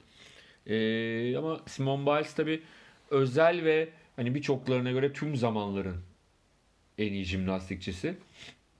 [0.67, 2.61] E, ama Simone Biles tabi
[3.09, 5.97] özel ve hani birçoklarına göre tüm zamanların
[6.97, 8.17] en iyi jimnastikçisi.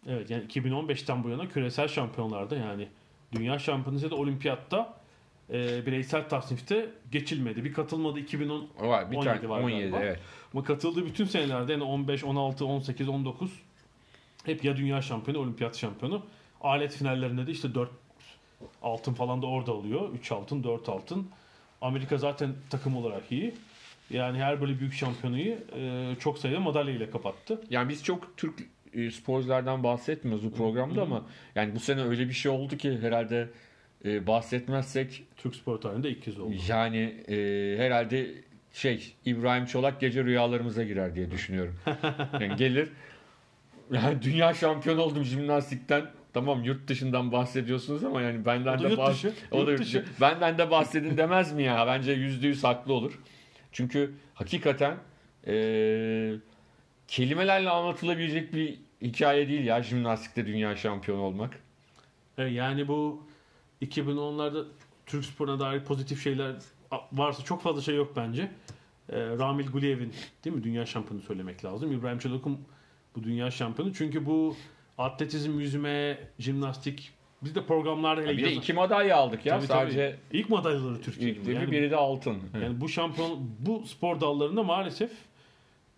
[0.08, 2.88] Evet yani 2015'ten bu yana küresel şampiyonlarda yani
[3.32, 5.02] dünya şampiyonası da olimpiyatta
[5.50, 7.64] e, bireysel tasnifte geçilmedi.
[7.64, 10.00] Bir katılmadı 2010 Var bir 17 tane var 17 galiba.
[10.00, 10.20] evet.
[10.54, 13.52] ama katıldığı bütün senelerde yani 15, 16, 18, 19
[14.46, 16.26] hep ya dünya şampiyonu, olimpiyat şampiyonu.
[16.62, 17.90] Alet finallerinde de işte 4
[18.82, 20.10] altın falan da orada alıyor.
[20.14, 21.28] 3 altın, 4 altın.
[21.82, 23.54] Amerika zaten takım olarak iyi.
[24.10, 27.62] Yani her böyle büyük şampiyonayı e, çok sayıda madalya ile kapattı.
[27.70, 28.60] Yani biz çok Türk
[28.94, 33.50] e, sporculardan bahsetmiyoruz bu programda ama yani bu sene öyle bir şey oldu ki herhalde
[34.06, 36.56] e, bahsetmezsek Türk spor tarihinde ilk kez oldu.
[36.68, 37.36] yani e,
[37.78, 38.32] herhalde
[38.74, 41.76] şey İbrahim Çolak gece rüyalarımıza girer diye düşünüyorum.
[42.40, 42.90] Yani gelir
[43.92, 46.06] yani dünya şampiyonu oldum jimnastikten.
[46.34, 49.82] Tamam yurt dışından bahsediyorsunuz ama yani benden O da de yurt dışı, o da yurt
[49.82, 50.04] dışı.
[50.06, 50.22] dışı.
[50.22, 51.88] Benden de bahsedin demez mi ya?
[51.88, 53.20] Bence yüzde yüz haklı olur.
[53.72, 54.98] Çünkü hakikaten
[55.48, 56.34] e,
[57.08, 61.60] kelimelerle anlatılabilecek bir hikaye değil ya jimnastikte dünya şampiyonu olmak.
[62.38, 63.24] Evet, yani bu
[63.82, 64.66] 2010'larda
[65.06, 66.56] Türk sporuna dair pozitif şeyler
[67.12, 68.52] varsa çok fazla şey yok bence.
[69.10, 70.14] Ee, Ramil Guliyev'in
[70.46, 71.92] değil mi dünya şampiyonu söylemek lazım.
[71.92, 72.60] İbrahim Çalık'ın
[73.16, 73.94] bu dünya şampiyonu.
[73.94, 74.56] Çünkü bu
[75.04, 77.12] atletizm, yüzme, jimnastik
[77.44, 79.80] biz de programlarda hele bir de yazın- iki madalya aldık ya Tabii, tabii.
[79.80, 81.40] sadece ilk madalyaları Türkiye'nin.
[81.42, 82.38] ilk Yani, biri de altın.
[82.62, 85.12] yani bu şampiyon bu spor dallarında maalesef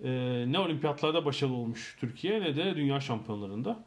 [0.04, 0.10] e,
[0.48, 3.84] ne olimpiyatlarda başarılı olmuş Türkiye ne de dünya şampiyonlarında.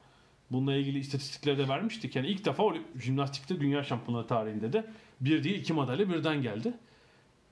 [0.50, 2.16] Bununla ilgili istatistikleri de vermiştik.
[2.16, 2.64] Yani ilk defa
[3.00, 4.84] jimnastikte dünya şampiyonları tarihinde de
[5.20, 6.72] bir değil iki madalya birden geldi.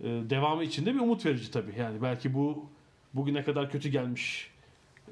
[0.01, 1.73] E, devamı için de bir umut verici tabii.
[1.79, 2.67] Yani belki bu
[3.15, 4.51] bugüne kadar kötü gelmiş.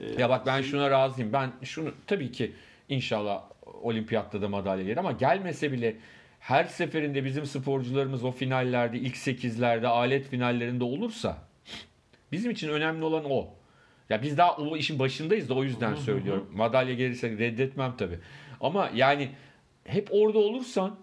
[0.01, 1.33] E, Ya bak ben şuna razıyım.
[1.33, 2.53] Ben şunu tabii ki
[2.89, 3.43] inşallah
[3.83, 5.97] olimpiyatta da madalya gelir ama gelmese bile
[6.41, 11.39] her seferinde bizim sporcularımız o finallerde, ilk sekizlerde, alet finallerinde olursa
[12.33, 13.49] bizim için önemli olan o.
[14.11, 16.49] Ya biz daha o işin başındayız da o yüzden söylüyorum.
[16.55, 18.19] Madalya gelirse reddetmem tabii.
[18.61, 19.29] Ama yani
[19.85, 20.97] hep orada olursan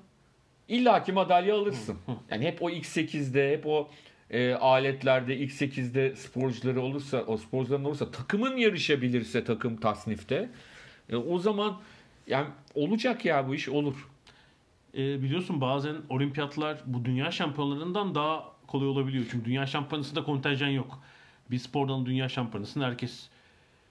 [0.68, 1.98] illaki madalya alırsın.
[2.32, 3.90] Yani hep o ilk 8'de, hep o
[4.30, 10.50] e, aletlerde ilk 8'de sporcuları olursa o sporcuların olursa takımın yarışabilirse takım tasnifte
[11.10, 11.78] e, o zaman
[12.28, 14.10] yani olacak ya bu iş olur.
[14.98, 19.26] E, biliyorsun bazen olimpiyatlar bu dünya şampiyonlarından daha kolay olabiliyor.
[19.32, 21.00] Çünkü dünya şampiyonasında kontenjan yok.
[21.52, 23.30] Bir spordan dünya şampiyonasında herkes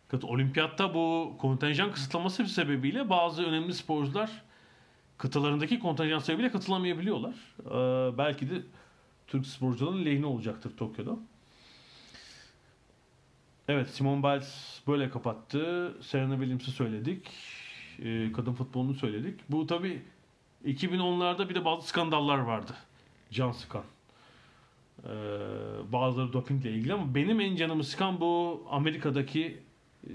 [0.09, 0.27] katı.
[0.27, 4.31] Olimpiyatta bu kontenjan kısıtlaması sebebiyle bazı önemli sporcular
[5.19, 7.35] kıtalarındaki kontenjan sebebiyle katılamayabiliyorlar.
[7.61, 8.55] Ee, belki de
[9.29, 11.17] Türk sporcuların lehine olacaktır Tokyo'da.
[13.69, 15.95] Evet Simon Biles böyle kapattı.
[16.01, 17.29] Serena Williams'ı söyledik.
[18.03, 19.41] Ee, kadın futbolunu söyledik.
[19.49, 20.03] Bu tabi
[20.65, 22.75] 2010'larda bir de bazı skandallar vardı.
[23.31, 23.85] Can sıkan.
[25.05, 25.09] Ee,
[25.93, 29.59] bazıları dopingle ilgili ama benim en canımı sıkan bu Amerika'daki
[30.07, 30.11] e,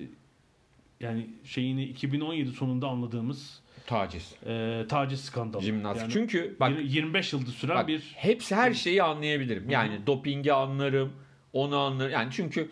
[1.00, 4.36] yani şeyini 2017 sonunda anladığımız Taciz.
[4.46, 5.62] e, taciz skandalı.
[5.62, 6.02] Jimnastik.
[6.02, 9.70] Yani Çünkü bak, yir- 25 yıldır süren bak bir hepsi her şeyi anlayabilirim.
[9.70, 11.14] Yani dopingi anlarım,
[11.54, 12.12] onu anlarım.
[12.12, 12.70] Yani çünkü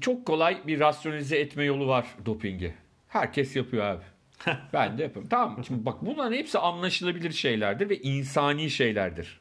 [0.00, 2.74] çok kolay bir rasyonize etme yolu var dopingi.
[3.08, 4.02] Herkes yapıyor abi.
[4.72, 5.28] ben de yapıyorum.
[5.28, 5.64] Tamam.
[5.66, 9.40] Şimdi bak bunların hepsi anlaşılabilir şeylerdir ve insani şeylerdir.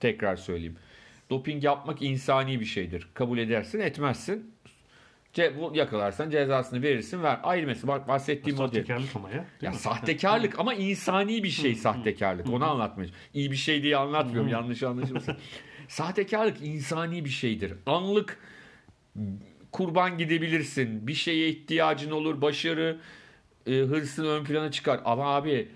[0.00, 0.76] Tekrar söyleyeyim.
[1.30, 3.08] Doping yapmak insani bir şeydir.
[3.14, 4.54] Kabul edersin, etmezsin.
[5.38, 7.40] Ce, bu yakalarsan cezasını verirsin, ver.
[7.42, 7.74] Ayrı.
[7.82, 9.34] Bak bahsettiğim o sahtekarlık ama ya.
[9.34, 9.76] Değil Ya mi?
[9.76, 12.48] sahtekarlık ama insani bir şey sahtekarlık.
[12.50, 14.48] Onu anlatmaya İyi bir şey diye anlatmıyorum.
[14.48, 15.36] Yanlış anlaşılmasın.
[15.88, 17.72] sahtekarlık insani bir şeydir.
[17.86, 18.38] Anlık
[19.72, 21.06] kurban gidebilirsin.
[21.06, 22.40] Bir şeye ihtiyacın olur.
[22.40, 22.98] Başarı
[23.66, 25.00] e, hırsın ön plana çıkar.
[25.04, 25.68] Ama abi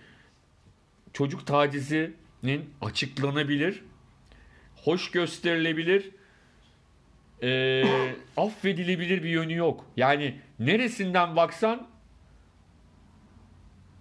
[1.12, 3.82] çocuk tacizinin açıklanabilir.
[4.76, 6.10] Hoş gösterilebilir.
[7.42, 7.84] E,
[8.36, 9.86] affedilebilir bir yönü yok.
[9.96, 11.86] Yani neresinden baksan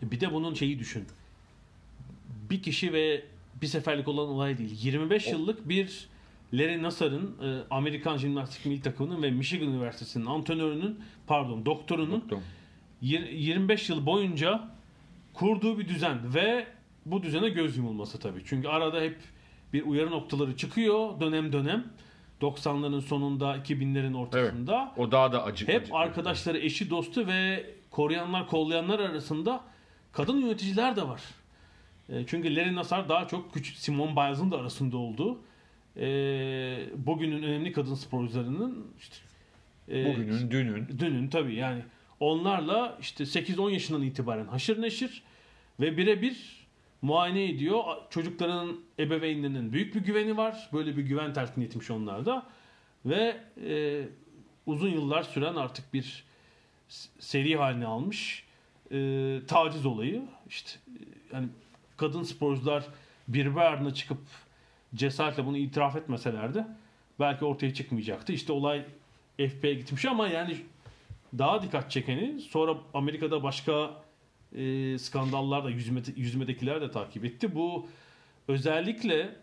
[0.01, 1.05] Bir de bunun şeyi düşün.
[2.49, 3.23] Bir kişi ve
[3.61, 4.77] bir seferlik olan olay değil.
[4.83, 6.07] 25 yıllık bir
[6.53, 12.23] Larry Nassar'ın e, Amerikan Jimnastik Milli Takımı'nın ve Michigan Üniversitesi'nin antrenörünün pardon doktorunun
[13.01, 14.69] yir- 25 yıl boyunca
[15.33, 16.67] kurduğu bir düzen ve
[17.05, 18.41] bu düzene göz yumulması tabii.
[18.45, 19.17] Çünkü arada hep
[19.73, 21.85] bir uyarı noktaları çıkıyor dönem dönem.
[22.41, 24.93] 90'ların sonunda 2000'lerin ortasında.
[24.97, 25.67] O daha da acı.
[25.67, 29.61] Hep acı- arkadaşları, eşi, dostu ve koruyanlar, kollayanlar arasında
[30.11, 31.21] kadın yöneticiler de var.
[32.09, 35.41] E, Çünkü Larry Nassar daha çok küçük Simone Biles'ın da arasında olduğu
[35.97, 36.05] e,
[36.95, 39.15] bugünün önemli kadın sporcularının işte
[39.91, 40.87] e, Bugünün, dünün.
[40.99, 41.81] dünün tabii yani
[42.19, 45.23] onlarla işte 8-10 yaşından itibaren haşır neşir
[45.79, 46.60] ve birebir
[47.01, 47.83] muayene ediyor.
[48.09, 50.69] Çocukların ebeveynlerinin büyük bir güveni var.
[50.73, 52.45] Böyle bir güven telkin etmiş onlarda.
[53.05, 53.37] Ve
[53.67, 54.03] e,
[54.65, 56.23] uzun yıllar süren artık bir
[57.19, 58.43] seri haline almış
[58.91, 60.21] e, taciz olayı.
[60.49, 61.47] İşte e, yani
[61.97, 62.83] kadın sporcular
[63.27, 64.21] birbiri ardına çıkıp
[64.95, 66.65] cesaretle bunu itiraf etmeselerdi
[67.19, 68.33] belki ortaya çıkmayacaktı.
[68.33, 68.85] İşte olay
[69.37, 70.57] FB'ye gitmiş ama yani
[71.37, 74.03] daha dikkat çekeni sonra Amerika'da başka
[74.55, 77.55] e, skandallar da yüzme, yüzmedekiler de takip etti.
[77.55, 77.87] Bu
[78.47, 79.33] özellikle e,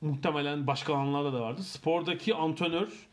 [0.00, 1.62] muhtemelen başka alanlarda da vardı.
[1.62, 3.08] Spordaki antrenör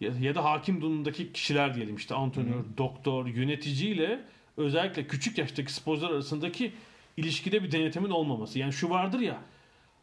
[0.00, 4.24] ya, ya da hakim durumundaki kişiler diyelim işte antrenör, doktor, yöneticiyle
[4.56, 6.72] özellikle küçük yaştaki sporcular arasındaki
[7.16, 8.58] ilişkide bir denetimin olmaması.
[8.58, 9.42] Yani şu vardır ya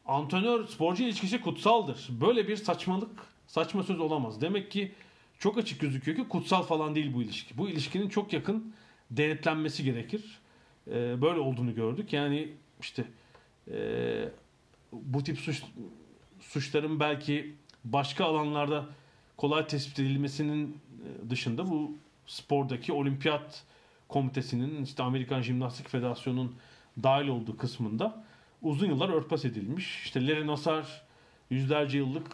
[0.05, 2.07] antrenör sporcu ilişkisi kutsaldır.
[2.21, 4.41] Böyle bir saçmalık, saçma söz olamaz.
[4.41, 4.91] Demek ki
[5.39, 7.57] çok açık gözüküyor ki kutsal falan değil bu ilişki.
[7.57, 8.73] Bu ilişkinin çok yakın
[9.17, 10.39] denetlenmesi gerekir.
[10.87, 12.13] Ee, böyle olduğunu gördük.
[12.13, 13.05] Yani işte
[13.71, 13.77] e,
[14.91, 15.63] bu tip suç
[16.39, 18.85] suçların belki başka alanlarda
[19.37, 23.63] kolay tespit edilmesinin e, dışında bu spordaki olimpiyat
[24.09, 26.55] komitesinin işte Amerikan Jimnastik Federasyonu'nun
[27.03, 28.23] dahil olduğu kısmında
[28.61, 30.03] uzun yıllar örtbas edilmiş.
[30.03, 31.01] İşte Larry Nassar
[31.49, 32.27] yüzlerce yıllık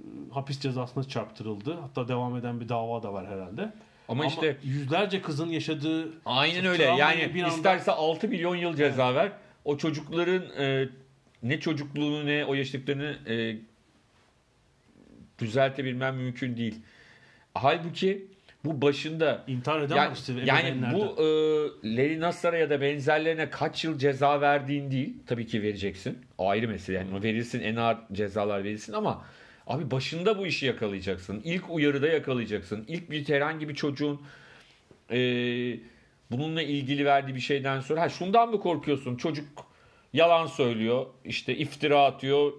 [0.00, 1.74] e, hapis cezasına çarptırıldı.
[1.80, 3.72] Hatta devam eden bir dava da var herhalde.
[4.08, 6.84] Ama, işte yüzlerce kızın yaşadığı aynen öyle.
[6.84, 9.32] Yani bir anda- isterse 6 milyon yıl ceza ver.
[9.64, 10.88] O çocukların e,
[11.42, 13.56] ne çocukluğunu ne o yaşlıklarını e,
[15.38, 16.74] düzeltebilmem mümkün değil.
[17.54, 18.26] Halbuki
[18.64, 20.32] bu başında intihar eden yani, işte.
[20.44, 21.26] yani bu e,
[21.96, 25.14] Larry Nassar'a ya da benzerlerine kaç yıl ceza verdiğin değil.
[25.26, 26.18] Tabii ki vereceksin.
[26.38, 26.96] O ayrı mesele.
[26.96, 29.24] Yani verirsin en ağır cezalar verirsin ama
[29.66, 31.40] abi başında bu işi yakalayacaksın.
[31.44, 32.84] İlk uyarıda yakalayacaksın.
[32.88, 34.20] İlk bir herhangi bir çocuğun
[35.10, 35.18] e,
[36.30, 39.16] bununla ilgili verdiği bir şeyden sonra ha şundan mı korkuyorsun?
[39.16, 39.44] Çocuk
[40.12, 41.06] yalan söylüyor.
[41.24, 42.52] işte iftira atıyor.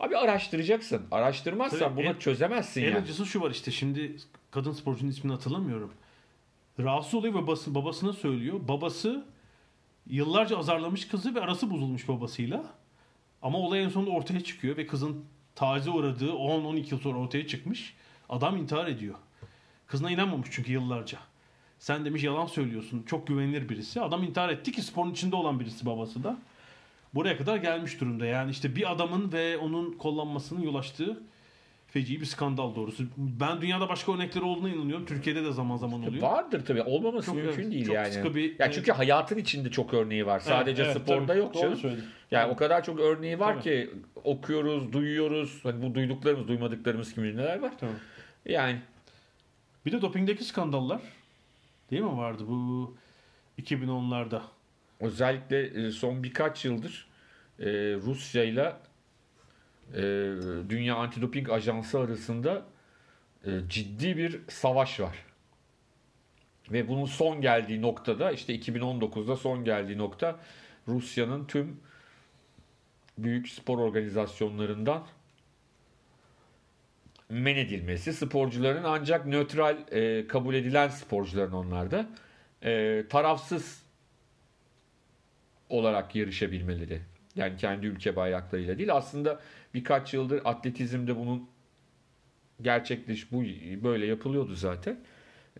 [0.00, 1.02] Abi araştıracaksın.
[1.10, 2.98] Araştırmazsan Tabii bunu en- çözemezsin En yani.
[2.98, 4.16] acısı şu var işte şimdi
[4.50, 5.92] kadın sporcunun ismini hatırlamıyorum.
[6.80, 8.60] Rahatsız oluyor ve babası, babasına söylüyor.
[8.68, 9.24] Babası
[10.06, 12.64] yıllarca azarlamış kızı ve arası bozulmuş babasıyla.
[13.42, 17.94] Ama olay en sonunda ortaya çıkıyor ve kızın tacize uğradığı 10-12 yıl sonra ortaya çıkmış.
[18.28, 19.14] Adam intihar ediyor.
[19.86, 21.18] Kızına inanmamış çünkü yıllarca.
[21.78, 23.02] Sen demiş yalan söylüyorsun.
[23.02, 24.00] Çok güvenilir birisi.
[24.00, 26.38] Adam intihar etti ki sporun içinde olan birisi babası da.
[27.14, 28.26] Buraya kadar gelmiş durumda.
[28.26, 31.22] Yani işte bir adamın ve onun kullanmasının yol açtığı
[31.94, 33.04] feci bir skandal doğrusu.
[33.16, 35.06] Ben dünyada başka örnekleri olduğuna inanıyorum.
[35.06, 36.22] Türkiye'de de zaman zaman oluyor.
[36.22, 36.82] Vardır tabii.
[36.82, 38.12] Olmaması Çok, mümkün evet, değil çok yani.
[38.12, 40.40] sıkı bir- ya çünkü hayatın içinde çok örneği var.
[40.40, 41.38] Sadece Evet, evet, sporda tabii.
[41.38, 41.76] yok canım.
[41.76, 42.04] söyledin.
[42.30, 43.62] Yani o kadar çok örneği var Tabii.
[43.62, 43.90] ki
[44.24, 45.60] okuyoruz, duyuyoruz.
[45.62, 47.72] Hani bu duyduklarımız, duymadıklarımız gibi neler var.
[47.80, 47.94] Tamam.
[48.46, 48.80] Yani
[49.86, 51.00] Bir de dopingdeki skandallar
[51.90, 52.94] değil mi vardı bu
[53.62, 54.40] 2010'larda?
[55.00, 57.06] özellikle e, son birkaç yıldır
[57.60, 58.72] e, Rusya ile
[59.92, 60.02] e,
[60.68, 62.66] Dünya Antidoping Ajansı arasında
[63.46, 65.16] e, ciddi bir savaş var.
[66.72, 70.40] Ve bunun son geldiği noktada işte 2019'da son geldiği nokta
[70.88, 71.80] Rusya'nın tüm
[73.18, 75.06] büyük spor organizasyonlarından
[77.28, 78.12] men edilmesi.
[78.12, 82.08] Sporcuların ancak nötral e, kabul edilen sporcuların onlarda
[82.62, 83.82] e, tarafsız
[85.68, 87.00] olarak yarışabilmeleri.
[87.36, 88.94] Yani kendi ülke bayraklarıyla değil.
[88.94, 89.40] Aslında
[89.74, 91.48] birkaç yıldır atletizmde bunun
[92.62, 93.42] gerçekleş bu
[93.84, 95.00] böyle yapılıyordu zaten.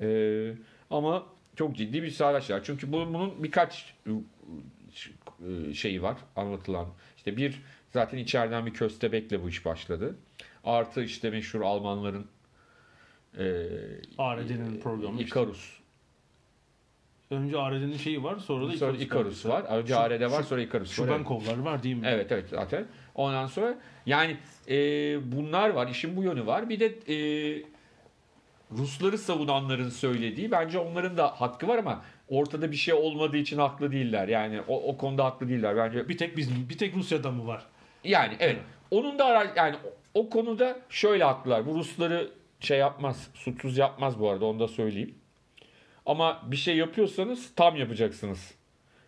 [0.01, 0.53] Ee,
[0.91, 2.61] ama çok ciddi bir savaş var.
[2.65, 6.89] Çünkü bunun, bunun birkaç e, şeyi var anlatılan.
[7.17, 10.17] İşte bir zaten içeriden bir köstebekle bu iş başladı.
[10.65, 12.27] Artı işte meşhur Almanların
[13.39, 13.67] e,
[14.19, 15.21] ARD'nin programı.
[15.23, 15.84] işte.
[17.31, 19.63] Önce ARD'nin şeyi var sonra da Sonra Icarus Icarus var.
[19.63, 21.07] Önce ARD var sonra Icarus var.
[21.07, 22.07] Şubenkovlar var değil mi?
[22.11, 22.87] Evet evet zaten.
[23.15, 24.37] Ondan sonra yani
[24.69, 24.77] e,
[25.33, 25.89] bunlar var.
[25.89, 26.69] işin bu yönü var.
[26.69, 27.17] Bir de e,
[28.73, 33.93] Rusları savunanların söylediği bence onların da hakkı var ama ortada bir şey olmadığı için haklı
[33.93, 34.29] değiller.
[34.29, 35.77] Yani o, o konuda haklı değiller.
[35.77, 37.67] Bence Bir tek bizim, bir tek Rusya'da mı var?
[38.05, 38.57] yani evet.
[38.91, 39.77] Onun da yani
[40.15, 41.67] o konuda şöyle haklılar.
[41.67, 43.31] Bu Rusları şey yapmaz.
[43.35, 45.15] Suçsuz yapmaz bu arada onu da söyleyeyim.
[46.07, 48.55] Ama bir şey yapıyorsanız tam yapacaksınız.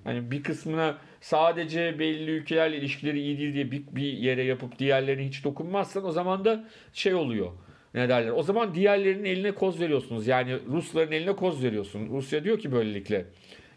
[0.05, 5.27] Hani bir kısmına sadece belli ülkelerle ilişkileri iyi değil diye bir, bir yere yapıp diğerlerine
[5.27, 7.53] hiç dokunmazsan o zaman da şey oluyor.
[7.95, 8.31] Ne derler?
[8.31, 10.27] O zaman diğerlerinin eline koz veriyorsunuz.
[10.27, 12.09] Yani Rusların eline koz veriyorsun.
[12.11, 13.25] Rusya diyor ki böylelikle.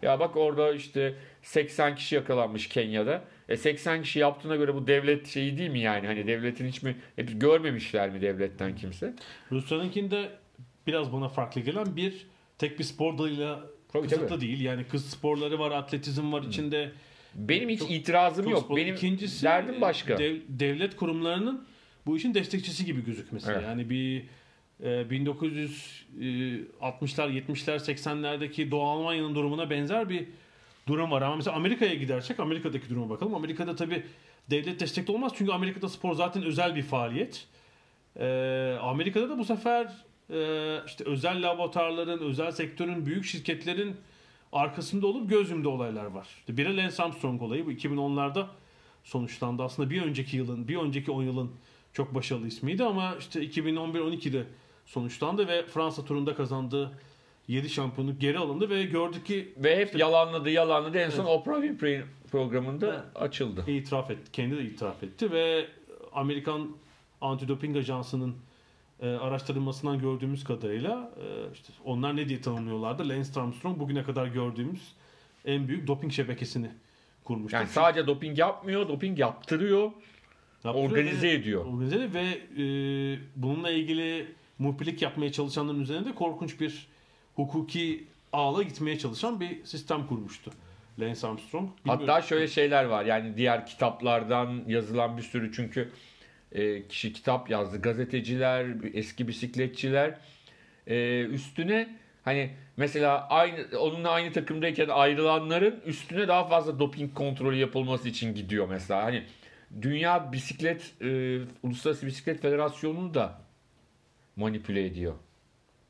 [0.01, 3.21] Ya bak orada işte 80 kişi yakalanmış Kenya'da.
[3.49, 6.07] E 80 kişi yaptığına göre bu devlet şeyi değil mi yani?
[6.07, 9.13] Hani devletin hiç mi hep görmemişler mi devletten kimse?
[9.51, 10.29] Rusya'nınkinde
[10.87, 12.27] biraz bana farklı gelen bir
[12.59, 13.59] tek bir spor dalıyla
[13.93, 14.41] Tabii, kısıtlı tabii.
[14.41, 14.61] değil.
[14.61, 16.91] Yani kız sporları var, atletizm var içinde.
[17.35, 18.63] Benim hiç Çok- itirazım Çok yok.
[18.63, 20.17] spor- Benim İkincisi, derdim başka.
[20.17, 21.65] dev- devlet kurumlarının
[22.05, 23.51] bu işin destekçisi gibi gözükmesi.
[23.51, 23.63] Evet.
[23.63, 24.23] Yani bir
[24.83, 30.27] e, 1960'lar, 70'ler, 80'lerdeki Doğu Almanya'nın durumuna benzer bir
[30.87, 31.21] durum var.
[31.21, 33.35] Ama mesela Amerika'ya gidersek Amerika'daki duruma bakalım.
[33.35, 34.03] Amerika'da tabii
[34.49, 35.31] devlet destekli olmaz.
[35.35, 37.45] Çünkü Amerika'da spor zaten özel bir faaliyet.
[38.19, 38.25] E,
[38.81, 39.89] Amerika'da da bu sefer e,
[40.87, 43.95] işte özel laboratuvarların, özel sektörün, büyük şirketlerin
[44.53, 46.27] arkasında olup göz yumduğu olaylar var.
[46.39, 48.45] İşte biri Lance Armstrong olayı bu 2010'larda
[49.03, 49.63] sonuçlandı.
[49.63, 51.51] Aslında bir önceki yılın, bir önceki 10 yılın
[51.93, 54.43] çok başarılı ismiydi ama işte 2011-12'de
[54.85, 56.91] sonuçlandı ve Fransa turunda kazandığı
[57.47, 61.33] 7 şampiyonluk geri alındı ve gördük ki Ve hep yalanladı yalanladı en son Evet.
[61.39, 63.03] Oprah Winfrey programında Evet.
[63.15, 63.63] açıldı.
[63.67, 65.67] itiraf etti, kendi de itiraf etti ve
[66.13, 66.75] Amerikan
[67.21, 68.35] Antidoping Ajansı'nın
[69.01, 73.09] e, araştırılmasından gördüğümüz kadarıyla e, işte onlar ne diye tanımlıyorlardı?
[73.09, 74.93] Lance Armstrong bugüne kadar gördüğümüz
[75.45, 76.71] en büyük doping şebekesini
[77.23, 77.55] kurmuştu.
[77.57, 79.91] Yani sadece doping yapmıyor, doping yaptırıyor,
[80.63, 81.65] Yaptırıyor organize ve- ediyor.
[81.65, 82.23] Organize ve
[82.63, 82.63] e,
[83.35, 84.27] bununla ilgili
[84.59, 86.87] muhbirlik yapmaya çalışanların üzerinde korkunç bir
[87.35, 90.51] hukuki ağla gitmeye çalışan bir sistem kurmuştu.
[90.99, 91.69] Lance Armstrong.
[91.79, 92.07] Bilmiyorum.
[92.07, 93.05] Hatta şöyle şeyler var.
[93.05, 95.91] Yani diğer kitaplardan yazılan bir sürü çünkü
[96.51, 97.81] e, kişi kitap yazdı.
[97.81, 100.17] Gazeteciler, eski bisikletçiler
[100.87, 108.09] e, üstüne hani mesela aynı onunla aynı takımdayken ayrılanların üstüne daha fazla doping kontrolü yapılması
[108.09, 109.03] için gidiyor mesela.
[109.03, 109.23] Hani
[109.81, 113.41] Dünya Bisiklet e, Uluslararası Bisiklet Federasyonu'nu da
[114.35, 115.13] manipüle ediyor.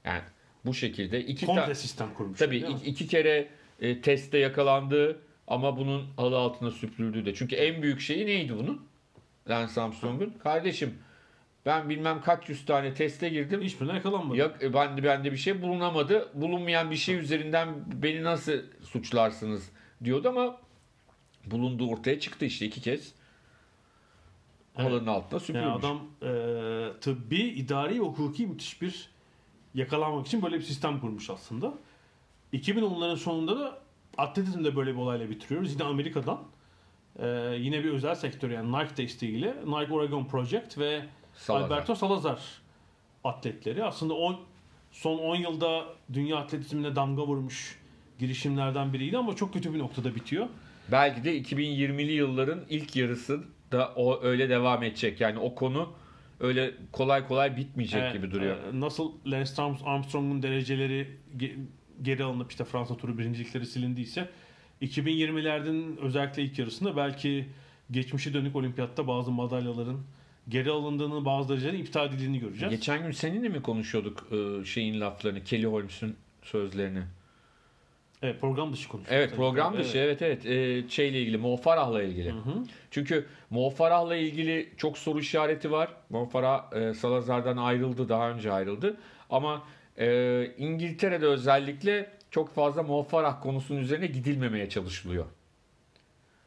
[0.05, 0.21] Yani
[0.65, 2.39] bu şekilde iki komple sistem kurmuş.
[2.39, 3.47] Tabii iki, iki kere
[3.81, 7.33] e, testte yakalandı ama bunun halı altına süpürüldü de.
[7.33, 8.88] Çünkü en büyük şeyi neydi bunun?
[9.49, 10.33] Lance Armstrong'un.
[10.43, 10.97] Kardeşim
[11.65, 13.61] ben bilmem kaç yüz tane teste girdim.
[13.61, 14.37] Hiçbirine yakalanmadı.
[14.37, 16.29] Ya e, bende bende bir şey bulunamadı.
[16.33, 17.69] Bulunmayan bir şey üzerinden
[18.03, 19.71] beni nasıl suçlarsınız
[20.03, 20.57] diyordu ama
[21.45, 23.13] bulunduğu ortaya çıktı işte iki kez.
[24.73, 25.65] Halının altına süpürmüş.
[25.65, 29.09] Yani adam e, tıbbi, idari ve hukuki müthiş bir
[29.73, 31.73] yakalanmak için böyle bir sistem kurmuş aslında.
[32.53, 33.79] 2010'ların sonunda da
[34.17, 35.73] atletizmde böyle bir olayla bitiriyoruz.
[35.73, 36.39] Yine Amerika'dan.
[37.19, 37.27] Ee,
[37.59, 41.01] yine bir özel sektör yani Nike desteğiyle Nike Oregon Project ve
[41.33, 41.65] Salazar.
[41.65, 42.39] Alberto Salazar
[43.23, 43.83] atletleri.
[43.83, 44.39] Aslında on,
[44.91, 47.79] son 10 yılda dünya atletizmine damga vurmuş
[48.19, 50.47] girişimlerden biriydi ama çok kötü bir noktada bitiyor.
[50.91, 55.21] Belki de 2020'li yılların ilk yarısı da o öyle devam edecek.
[55.21, 55.89] Yani o konu
[56.39, 58.57] öyle kolay kolay bitmeyecek Evet, gibi duruyor.
[58.73, 59.51] e, nasıl Lance
[59.85, 61.55] Armstrong'un dereceleri ge-
[62.01, 64.29] geri alınıp işte Fransa turu birincilikleri silindiyse
[64.81, 67.45] 2020'lerden özellikle ilk yarısında belki
[67.91, 70.01] geçmişe dönük olimpiyatta bazı madalyaların
[70.49, 72.75] geri alındığını bazı derecelerin iptal edildiğini göreceğiz.
[72.75, 77.03] Geçen gün seninle mi konuşuyorduk e, şeyin laflarını, Kelly Holmes'un sözlerini?
[78.23, 79.17] evet, program dışı konuşuyoruz.
[79.17, 79.37] Evet tabii.
[79.37, 82.31] program dışı evet evet e, şeyle ilgili Mo Farah'la ilgili.
[82.31, 82.63] Hı hı.
[82.91, 85.89] Çünkü Mo Farah'la ilgili çok soru işareti var.
[86.09, 88.97] Mo Farah e, Salazar'dan ayrıldı daha önce ayrıldı.
[89.29, 89.63] Ama
[89.97, 95.25] e, İngiltere'de özellikle çok fazla Mo Farah konusunun üzerine gidilmemeye çalışılıyor.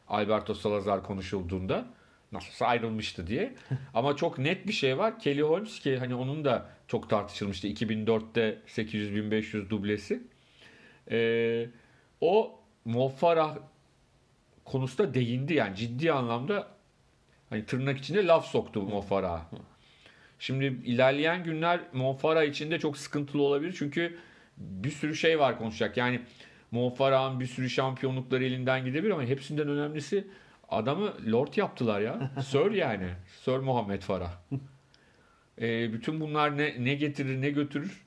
[0.07, 1.85] Alberto Salazar konuşulduğunda
[2.31, 3.55] nasılsa ayrılmıştı diye.
[3.93, 5.19] Ama çok net bir şey var.
[5.19, 10.23] Kelly Holmes ki hani onun da çok tartışılmıştı 2004'te 800-1500 dublesi.
[11.11, 11.67] E,
[12.21, 13.57] o Mo Farah
[14.65, 16.67] konusunda değindi yani ciddi anlamda
[17.49, 19.49] hani tırnak içinde laf soktu Mo Farah'a.
[20.39, 24.17] Şimdi ilerleyen günler Mo Farah için de çok sıkıntılı olabilir çünkü
[24.57, 25.97] bir sürü şey var konuşacak.
[25.97, 26.21] Yani
[26.71, 30.27] Mo Farah'ın bir sürü şampiyonlukları elinden gidebilir ama hepsinden önemlisi
[30.69, 32.31] adamı Lord yaptılar ya.
[32.45, 33.09] Sir yani.
[33.41, 34.31] Sir Muhammed Farah.
[35.61, 38.03] Ee, bütün bunlar ne, ne getirir ne götürür.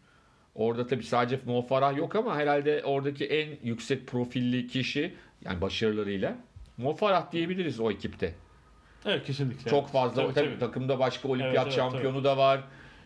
[0.55, 6.36] Orada tabii sadece Mo Farah yok ama herhalde oradaki en yüksek profilli kişi yani başarılarıyla
[6.76, 8.34] Mo Farah diyebiliriz o ekipte.
[9.05, 9.70] Evet kesinlikle.
[9.70, 10.59] Çok fazla Tabii, tabii, tabii.
[10.59, 12.61] takımda başka olimpiyat Evet, evet, şampiyonu da var.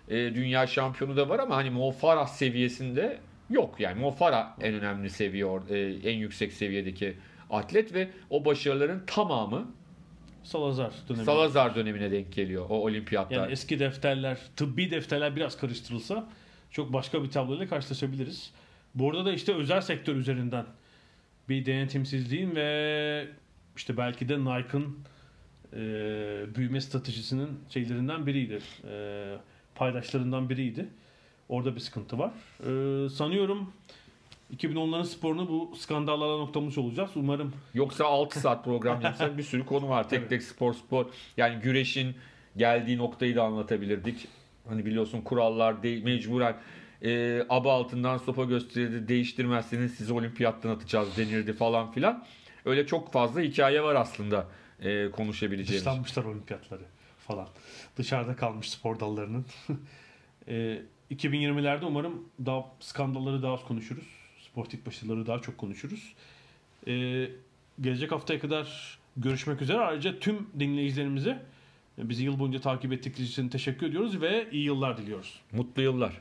[0.08, 3.18] e, dünya şampiyonu da var ama hani Mo Farah seviyesinde
[3.50, 3.80] yok.
[3.80, 5.78] Yani Mo Farah en önemli seviye e,
[6.10, 7.16] en yüksek seviyedeki
[7.50, 9.72] atlet ve o başarıların tamamı
[10.42, 11.24] Salazar dönemi.
[11.24, 13.36] Salazar dönemine denk geliyor o olimpiyatlar.
[13.36, 16.28] Yani eski defterler, tıbbi defterler biraz karıştırılsa
[16.70, 18.52] çok başka bir tabloyla karşılaşabiliriz.
[18.94, 20.66] Bu arada da işte özel sektör üzerinden
[21.48, 23.28] bir denetimsizliğin ve
[23.76, 24.98] işte belki de Nike'ın
[25.72, 25.78] e,
[26.54, 28.58] büyüme stratejisinin şeylerinden biriydi.
[28.90, 29.36] E,
[29.74, 30.88] paydaşlarından biriydi.
[31.50, 32.30] Orada bir sıkıntı var.
[32.60, 33.72] E, sanıyorum
[34.56, 37.10] 2010'ların sporunu bu skandallarla noktamış olacağız.
[37.14, 40.08] Umarım Yoksa 6 saat program yapsak bir sürü konu var.
[40.08, 41.06] Tek tek spor spor.
[41.36, 42.14] Yani güreşin
[42.56, 44.28] geldiği noktayı da anlatabilirdik.
[44.68, 46.56] Hani biliyorsun kurallar de- mecburen
[47.02, 49.08] e, aba altından sopa gösterirdi.
[49.08, 52.26] Değiştirmezseniz sizi olimpiyattan atacağız denirdi falan filan.
[52.64, 54.46] Öyle çok fazla hikaye var aslında
[54.82, 55.86] e, konuşabileceğimiz.
[55.86, 56.82] Dışlanmışlar olimpiyatları
[57.18, 57.48] falan.
[57.96, 59.46] Dışarıda kalmış spor dallarının.
[60.48, 64.06] e, 2020'lerde umarım daha skandalları daha az konuşuruz.
[64.50, 66.14] Sportif başarıları daha çok konuşuruz.
[66.86, 66.92] E,
[67.80, 69.78] gelecek haftaya kadar görüşmek üzere.
[69.78, 71.42] Ayrıca tüm dinleyicilerimize
[71.98, 75.40] bizi yıl boyunca takip ettikleri için teşekkür ediyoruz ve iyi yıllar diliyoruz.
[75.52, 76.20] Mutlu yıllar.